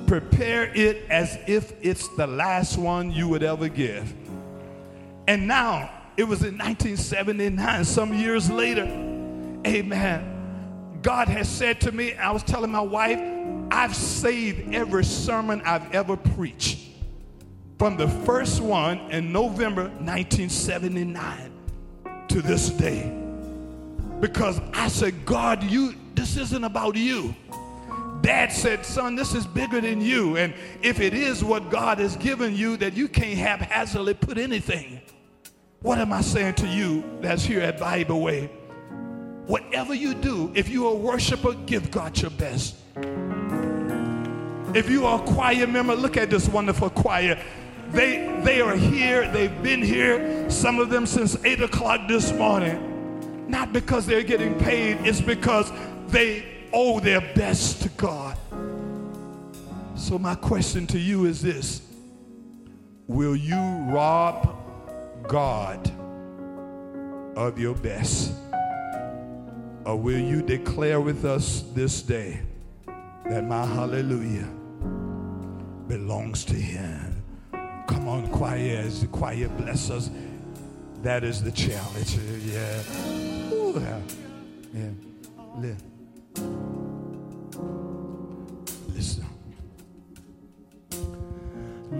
[0.07, 4.13] prepare it as if it's the last one you would ever give.
[5.27, 8.85] And now, it was in 1979, some years later,
[9.67, 11.01] amen.
[11.03, 13.21] God has said to me, I was telling my wife,
[13.71, 16.79] I've saved every sermon I've ever preached
[17.79, 21.53] from the first one in November 1979
[22.29, 23.13] to this day.
[24.21, 27.35] Because I said, God, you this isn't about you.
[28.25, 30.39] Dad said, son, this is bigger than you.
[30.39, 35.03] And if it is what God has given you, that you can't haphazardly put anything.
[35.83, 38.47] What am I saying to you that's here at Bible Way?
[39.45, 42.77] Whatever you do, if you're a worshiper, give God your best.
[44.75, 47.39] If you are a choir member, look at this wonderful choir.
[47.91, 53.51] They, they are here, they've been here, some of them since 8 o'clock this morning.
[53.51, 55.71] Not because they're getting paid, it's because
[56.07, 58.37] they owe their best to God.
[59.97, 61.81] So, my question to you is this
[63.07, 64.57] Will you rob
[65.29, 65.91] God
[67.37, 68.33] of your best?
[69.87, 72.41] Or will you declare with us this day
[73.27, 74.49] that my hallelujah
[75.87, 77.23] belongs to Him?
[77.87, 80.11] Come on, choir, as the choir bless us.
[81.03, 82.17] That is the challenge.
[82.17, 82.83] Yeah.
[83.53, 84.01] Ooh, yeah.
[85.61, 85.75] yeah.
[88.95, 89.25] Listen.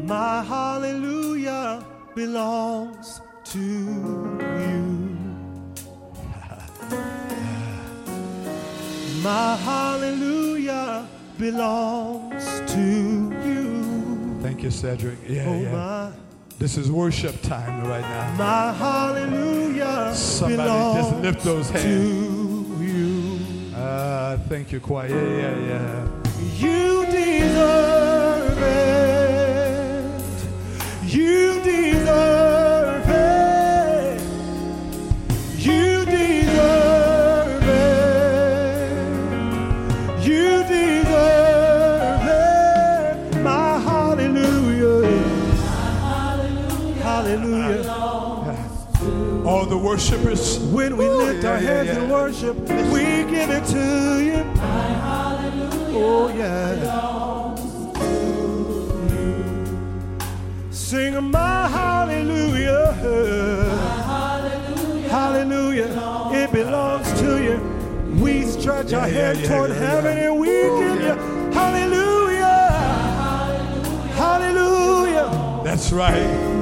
[0.07, 1.85] My hallelujah
[2.15, 5.17] belongs to you.
[9.23, 14.39] My hallelujah belongs to you.
[14.43, 15.19] Thank you, Cedric.
[15.27, 15.73] Yeah, Oh, yeah.
[15.73, 16.13] my,
[16.59, 18.35] This is worship time right now.
[18.37, 21.85] my hallelujah Somebody belongs just lift those hands.
[24.35, 25.09] Uh, thank you, choir.
[25.09, 26.09] Yeah, yeah, yeah.
[26.57, 30.11] You deserve it.
[31.05, 32.34] You deserve
[49.95, 50.59] worshipers.
[50.59, 52.03] When we lift yeah, our hands yeah.
[52.03, 52.57] in worship,
[52.91, 54.45] we give it to you.
[55.97, 57.55] Oh, yeah.
[60.73, 62.93] Sing my hallelujah.
[65.09, 65.91] Hallelujah.
[66.33, 67.61] It belongs to you.
[68.21, 71.15] We stretch our Yeah, yeah, hands yeah, toward heaven and we give you
[71.55, 72.71] hallelujah.
[74.17, 75.63] Hallelujah.
[75.63, 76.54] That's right.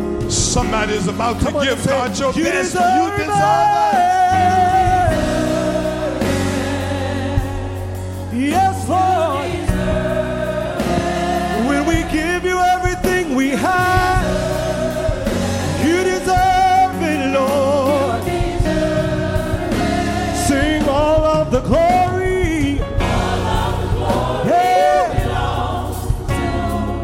[0.52, 2.72] Somebody's about to Come on, give say, God your you best.
[2.72, 3.94] deserve you deserve
[8.34, 8.50] it.
[8.50, 9.46] Yes, Lord.
[11.68, 14.24] When we give you everything we have,
[15.86, 18.22] you deserve it, Lord.
[20.46, 22.76] Sing all of the glory.
[24.46, 25.12] Yeah.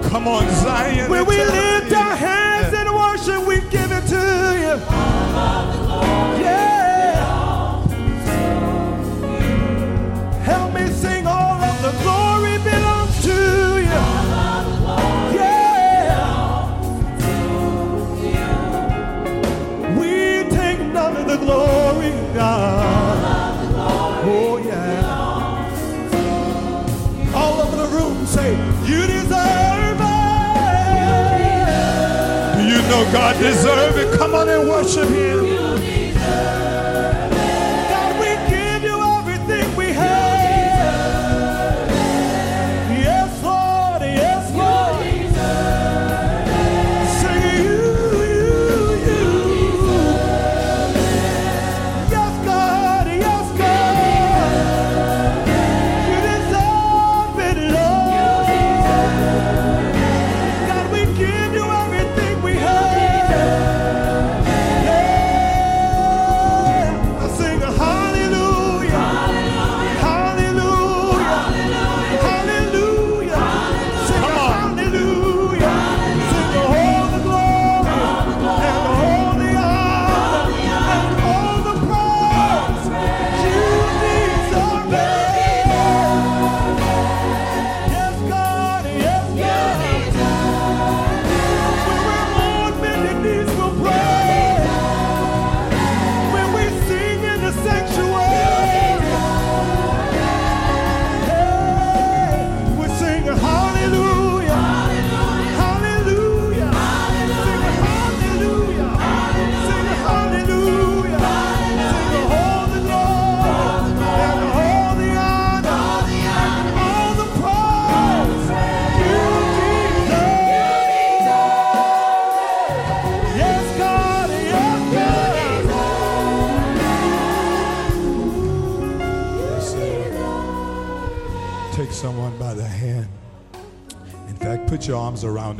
[0.02, 0.08] it.
[0.10, 1.10] Come on, Zion.
[1.10, 1.36] When we
[33.34, 34.18] deserves it?
[34.18, 35.57] Come on and worship Him.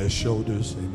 [0.08, 0.74] Shoulders.
[0.76, 0.87] Amen.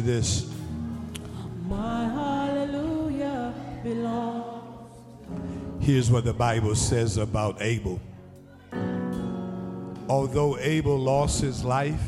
[0.00, 0.50] This.
[1.66, 4.94] My hallelujah belongs.
[5.80, 8.00] Here's what the Bible says about Abel.
[10.08, 12.00] Although Abel lost his life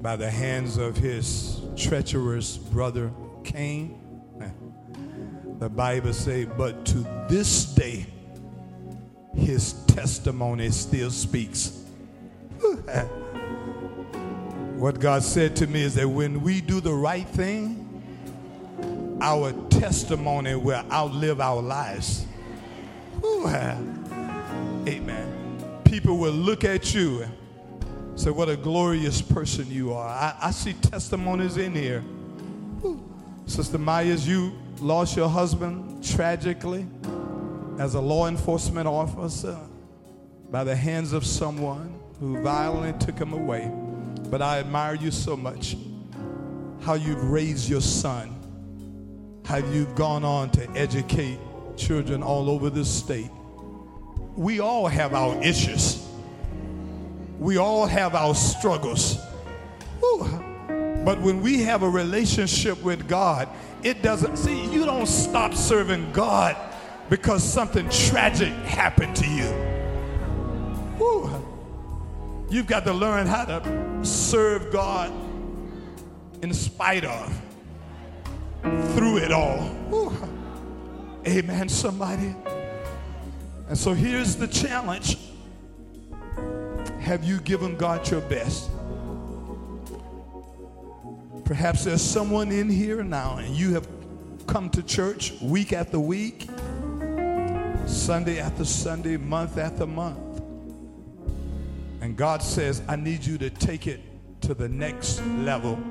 [0.00, 3.10] by the hands of his treacherous brother
[3.42, 4.00] Cain,
[5.58, 6.98] The Bible say, but to
[7.28, 8.06] this day,
[9.34, 11.84] his testimony still speaks.
[14.76, 17.80] what God said to me is that when we do the right thing,
[19.20, 22.26] our testimony will outlive our lives.
[23.20, 23.44] Whew.
[23.46, 23.78] Ah.
[24.86, 25.80] Amen.
[25.84, 30.08] People will look at you and say, What a glorious person you are.
[30.08, 32.00] I, I see testimonies in here.
[32.80, 33.02] Whew.
[33.46, 36.86] Sister Myers, you lost your husband tragically
[37.78, 39.58] as a law enforcement officer
[40.50, 43.70] by the hands of someone who violently took him away.
[44.30, 45.76] But I admire you so much.
[46.80, 48.36] How you've raised your son,
[49.46, 51.38] how you've gone on to educate
[51.76, 53.30] children all over this state.
[54.36, 56.06] We all have our issues.
[57.38, 59.18] We all have our struggles.
[60.00, 60.44] Whew.
[61.04, 63.48] But when we have a relationship with God,
[63.82, 66.56] it doesn't, see, you don't stop serving God
[67.10, 69.46] because something tragic happened to you.
[70.96, 71.43] Whew.
[72.50, 75.12] You've got to learn how to serve God
[76.42, 77.42] in spite of,
[78.94, 79.70] through it all.
[81.26, 82.34] Amen, somebody.
[83.68, 85.18] And so here's the challenge
[87.00, 88.70] Have you given God your best?
[91.44, 93.86] Perhaps there's someone in here now and you have
[94.46, 96.48] come to church week after week,
[97.86, 100.33] Sunday after Sunday, month after month.
[102.04, 103.98] And God says, I need you to take it
[104.42, 105.82] to the next level.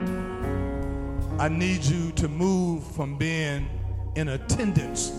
[1.39, 3.67] I need you to move from being
[4.15, 5.11] in attendance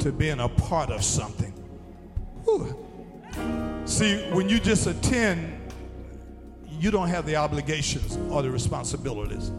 [0.00, 1.52] to being a part of something.
[2.42, 2.76] Whew.
[3.84, 5.70] See, when you just attend,
[6.68, 9.50] you don't have the obligations or the responsibilities.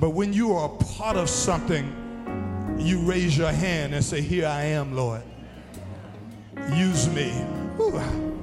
[0.00, 4.48] But when you are a part of something, you raise your hand and say, Here
[4.48, 5.22] I am, Lord.
[6.72, 7.30] Use me.
[7.76, 8.33] Whew.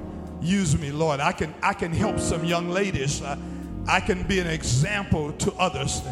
[0.42, 1.20] Use me, Lord.
[1.20, 3.22] I can, I can help some young ladies.
[3.22, 3.38] I,
[3.86, 6.02] I can be an example to others.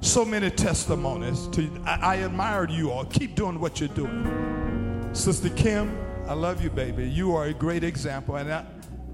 [0.00, 1.46] So many testimonies.
[1.48, 3.04] To, I, I admire you all.
[3.04, 5.10] Keep doing what you're doing.
[5.12, 5.96] Sister Kim,
[6.26, 7.08] I love you, baby.
[7.08, 8.36] You are a great example.
[8.36, 8.64] And I,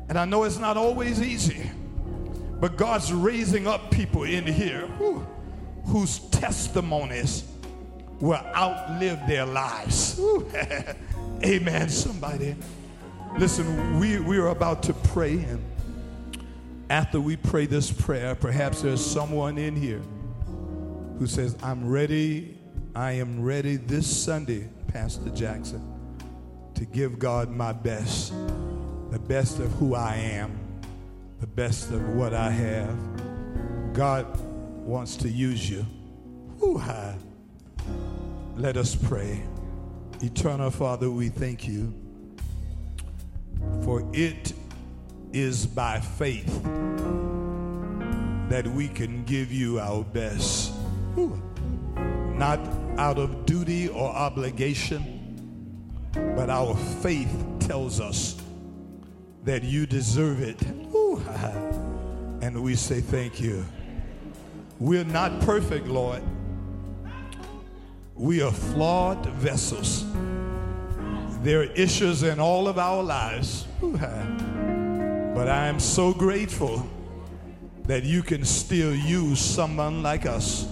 [0.08, 1.68] and I know it's not always easy,
[2.60, 4.86] but God's raising up people in here
[5.86, 7.44] whose testimonies
[8.20, 10.20] will outlive their lives.
[11.44, 12.56] Amen, somebody.
[13.38, 15.62] Listen, we, we are about to pray, and
[16.88, 20.00] after we pray this prayer, perhaps there's someone in here
[21.18, 22.56] who says, I'm ready,
[22.94, 25.82] I am ready this Sunday, Pastor Jackson,
[26.76, 28.32] to give God my best,
[29.10, 30.58] the best of who I am,
[31.40, 32.96] the best of what I have.
[33.92, 34.26] God
[34.80, 35.82] wants to use you.
[36.58, 37.16] Whew, hi.
[38.56, 39.42] Let us pray.
[40.22, 41.92] Eternal Father, we thank you
[43.82, 44.52] for it
[45.32, 46.62] is by faith
[48.48, 50.72] that we can give you our best.
[51.14, 51.40] Whew.
[52.36, 52.60] Not
[52.98, 58.40] out of duty or obligation, but our faith tells us
[59.44, 60.60] that you deserve it.
[60.90, 61.22] Whew.
[62.42, 63.64] And we say thank you.
[64.78, 66.22] We're not perfect, Lord.
[68.14, 70.04] We are flawed vessels.
[71.46, 73.68] There are issues in all of our lives.
[73.80, 76.84] But I am so grateful
[77.84, 80.66] that you can still use someone like us.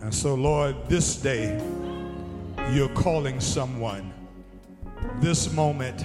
[0.00, 1.56] And so, Lord, this day,
[2.72, 4.12] you're calling someone.
[5.20, 6.04] This moment,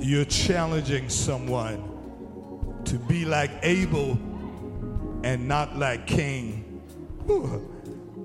[0.00, 1.84] you're challenging someone
[2.86, 4.12] to be like Abel
[5.22, 6.80] and not like Cain.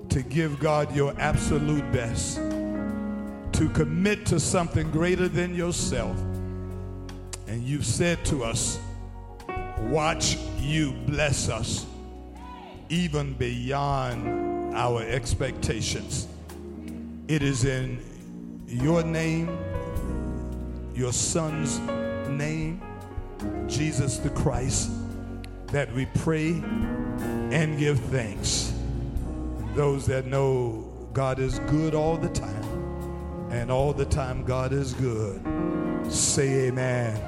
[0.08, 2.40] To give God your absolute best.
[3.58, 6.16] To commit to something greater than yourself.
[7.48, 8.78] And you've said to us,
[9.80, 11.84] watch you bless us
[12.88, 16.28] even beyond our expectations.
[17.26, 18.00] It is in
[18.68, 19.58] your name,
[20.94, 21.80] your son's
[22.28, 22.80] name,
[23.66, 24.90] Jesus the Christ,
[25.68, 26.50] that we pray
[27.50, 28.72] and give thanks.
[29.74, 32.57] Those that know God is good all the time,
[33.50, 35.40] and all the time God is good,
[36.12, 37.20] say amen.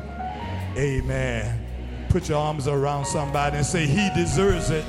[0.77, 1.67] Amen.
[2.11, 4.85] Put your arms around somebody and say, He deserves it.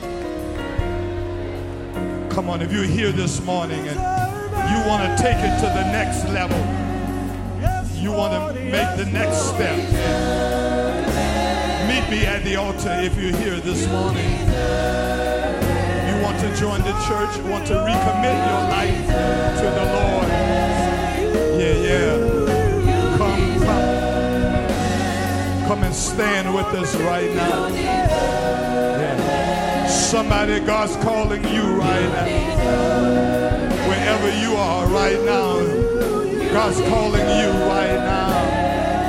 [2.31, 3.99] Come on, if you're here this morning and
[4.71, 6.57] you want to take it to the next level,
[8.01, 9.77] you want to make the next step.
[11.87, 14.31] Meet me at the altar if you're here this morning.
[16.07, 19.05] You want to join the church, want to recommit your life
[19.59, 20.40] to the Lord.
[21.91, 22.15] Yeah.
[23.17, 25.67] Come, come.
[25.67, 27.67] Come and stand with us right now.
[27.67, 29.87] Yeah.
[29.87, 32.27] Somebody, God's calling you right now.
[33.89, 35.59] Wherever you are right now,
[36.53, 38.29] God's calling you right now.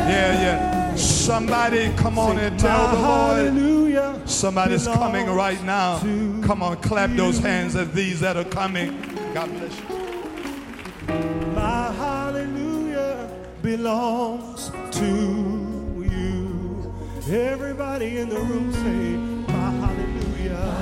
[0.08, 0.94] Yeah, yeah.
[0.96, 4.28] Somebody, come on and tell the Lord.
[4.28, 6.00] Somebody's coming right now.
[6.00, 9.00] Come on, clap those hands at these that are coming.
[9.34, 9.86] God bless you.
[13.62, 15.06] My hallelujah belongs to
[16.10, 16.94] you.
[17.30, 19.16] Everybody in the room say,
[19.52, 20.74] My hallelujah.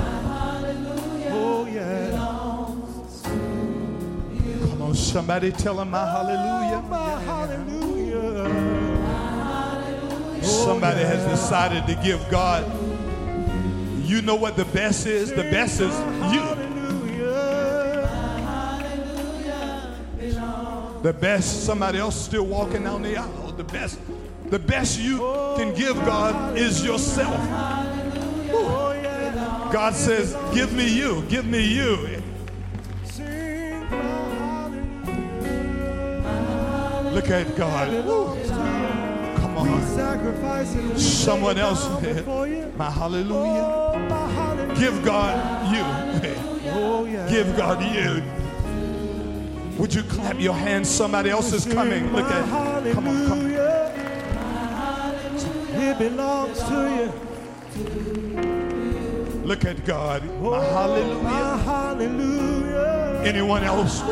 [1.31, 2.07] Oh, yeah.
[2.09, 4.67] Belongs to you.
[4.67, 6.81] Come on, somebody tell him my oh, hallelujah.
[6.89, 8.49] My hallelujah.
[10.37, 12.65] Oh, somebody has decided to give God.
[14.03, 15.29] You know what the best is?
[15.29, 15.93] The best is
[16.33, 16.50] you.
[21.01, 23.53] The best, somebody else still walking down the aisle.
[23.57, 23.99] The best,
[24.49, 25.17] the best you
[25.57, 27.35] can give God is yourself.
[28.53, 29.69] Oh, yeah.
[29.73, 32.21] God says, Give me you, give me you.
[37.11, 37.89] Look at God.
[39.37, 40.97] Come on.
[40.97, 41.85] Someone else,
[42.77, 44.75] my hallelujah.
[44.79, 45.83] Give God you.
[47.29, 48.40] Give God you.
[49.81, 50.87] Would you clap your hands?
[50.87, 52.13] Somebody else is coming.
[52.13, 52.47] Look at
[52.93, 53.49] Come on, come on.
[55.73, 57.11] It belongs to
[57.75, 59.41] you.
[59.43, 60.21] Look at God.
[60.39, 61.23] Oh, My hallelujah.
[61.23, 63.23] My hallelujah.
[63.25, 64.03] Anyone else?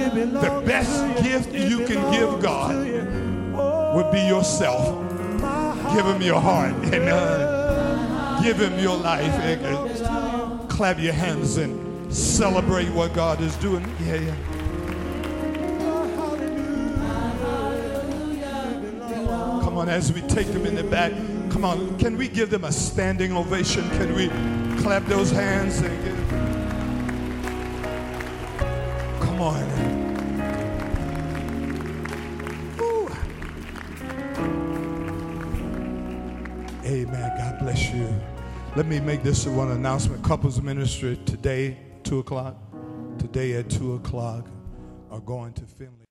[0.00, 2.76] It The best gift you can give God.
[3.56, 4.86] Oh, would be yourself.
[5.42, 6.74] Oh, give him your heart.
[6.94, 8.42] Amen.
[8.44, 9.34] Give him your life.
[9.42, 10.68] Amen.
[10.68, 13.84] Clap your hands and celebrate what God is doing.
[14.00, 14.59] Yeah, yeah.
[19.90, 21.12] As we take them in the back,
[21.50, 23.88] come on, can we give them a standing ovation?
[23.90, 24.28] Can we
[24.80, 26.20] clap those hands and give
[29.20, 29.68] Come on.
[32.78, 33.08] Woo.
[36.84, 37.32] Amen.
[37.36, 38.08] God bless you.
[38.76, 40.22] Let me make this one announcement.
[40.22, 42.56] Couples ministry today, 2 o'clock.
[43.18, 44.46] Today at 2 o'clock
[45.10, 46.09] are going to Finley.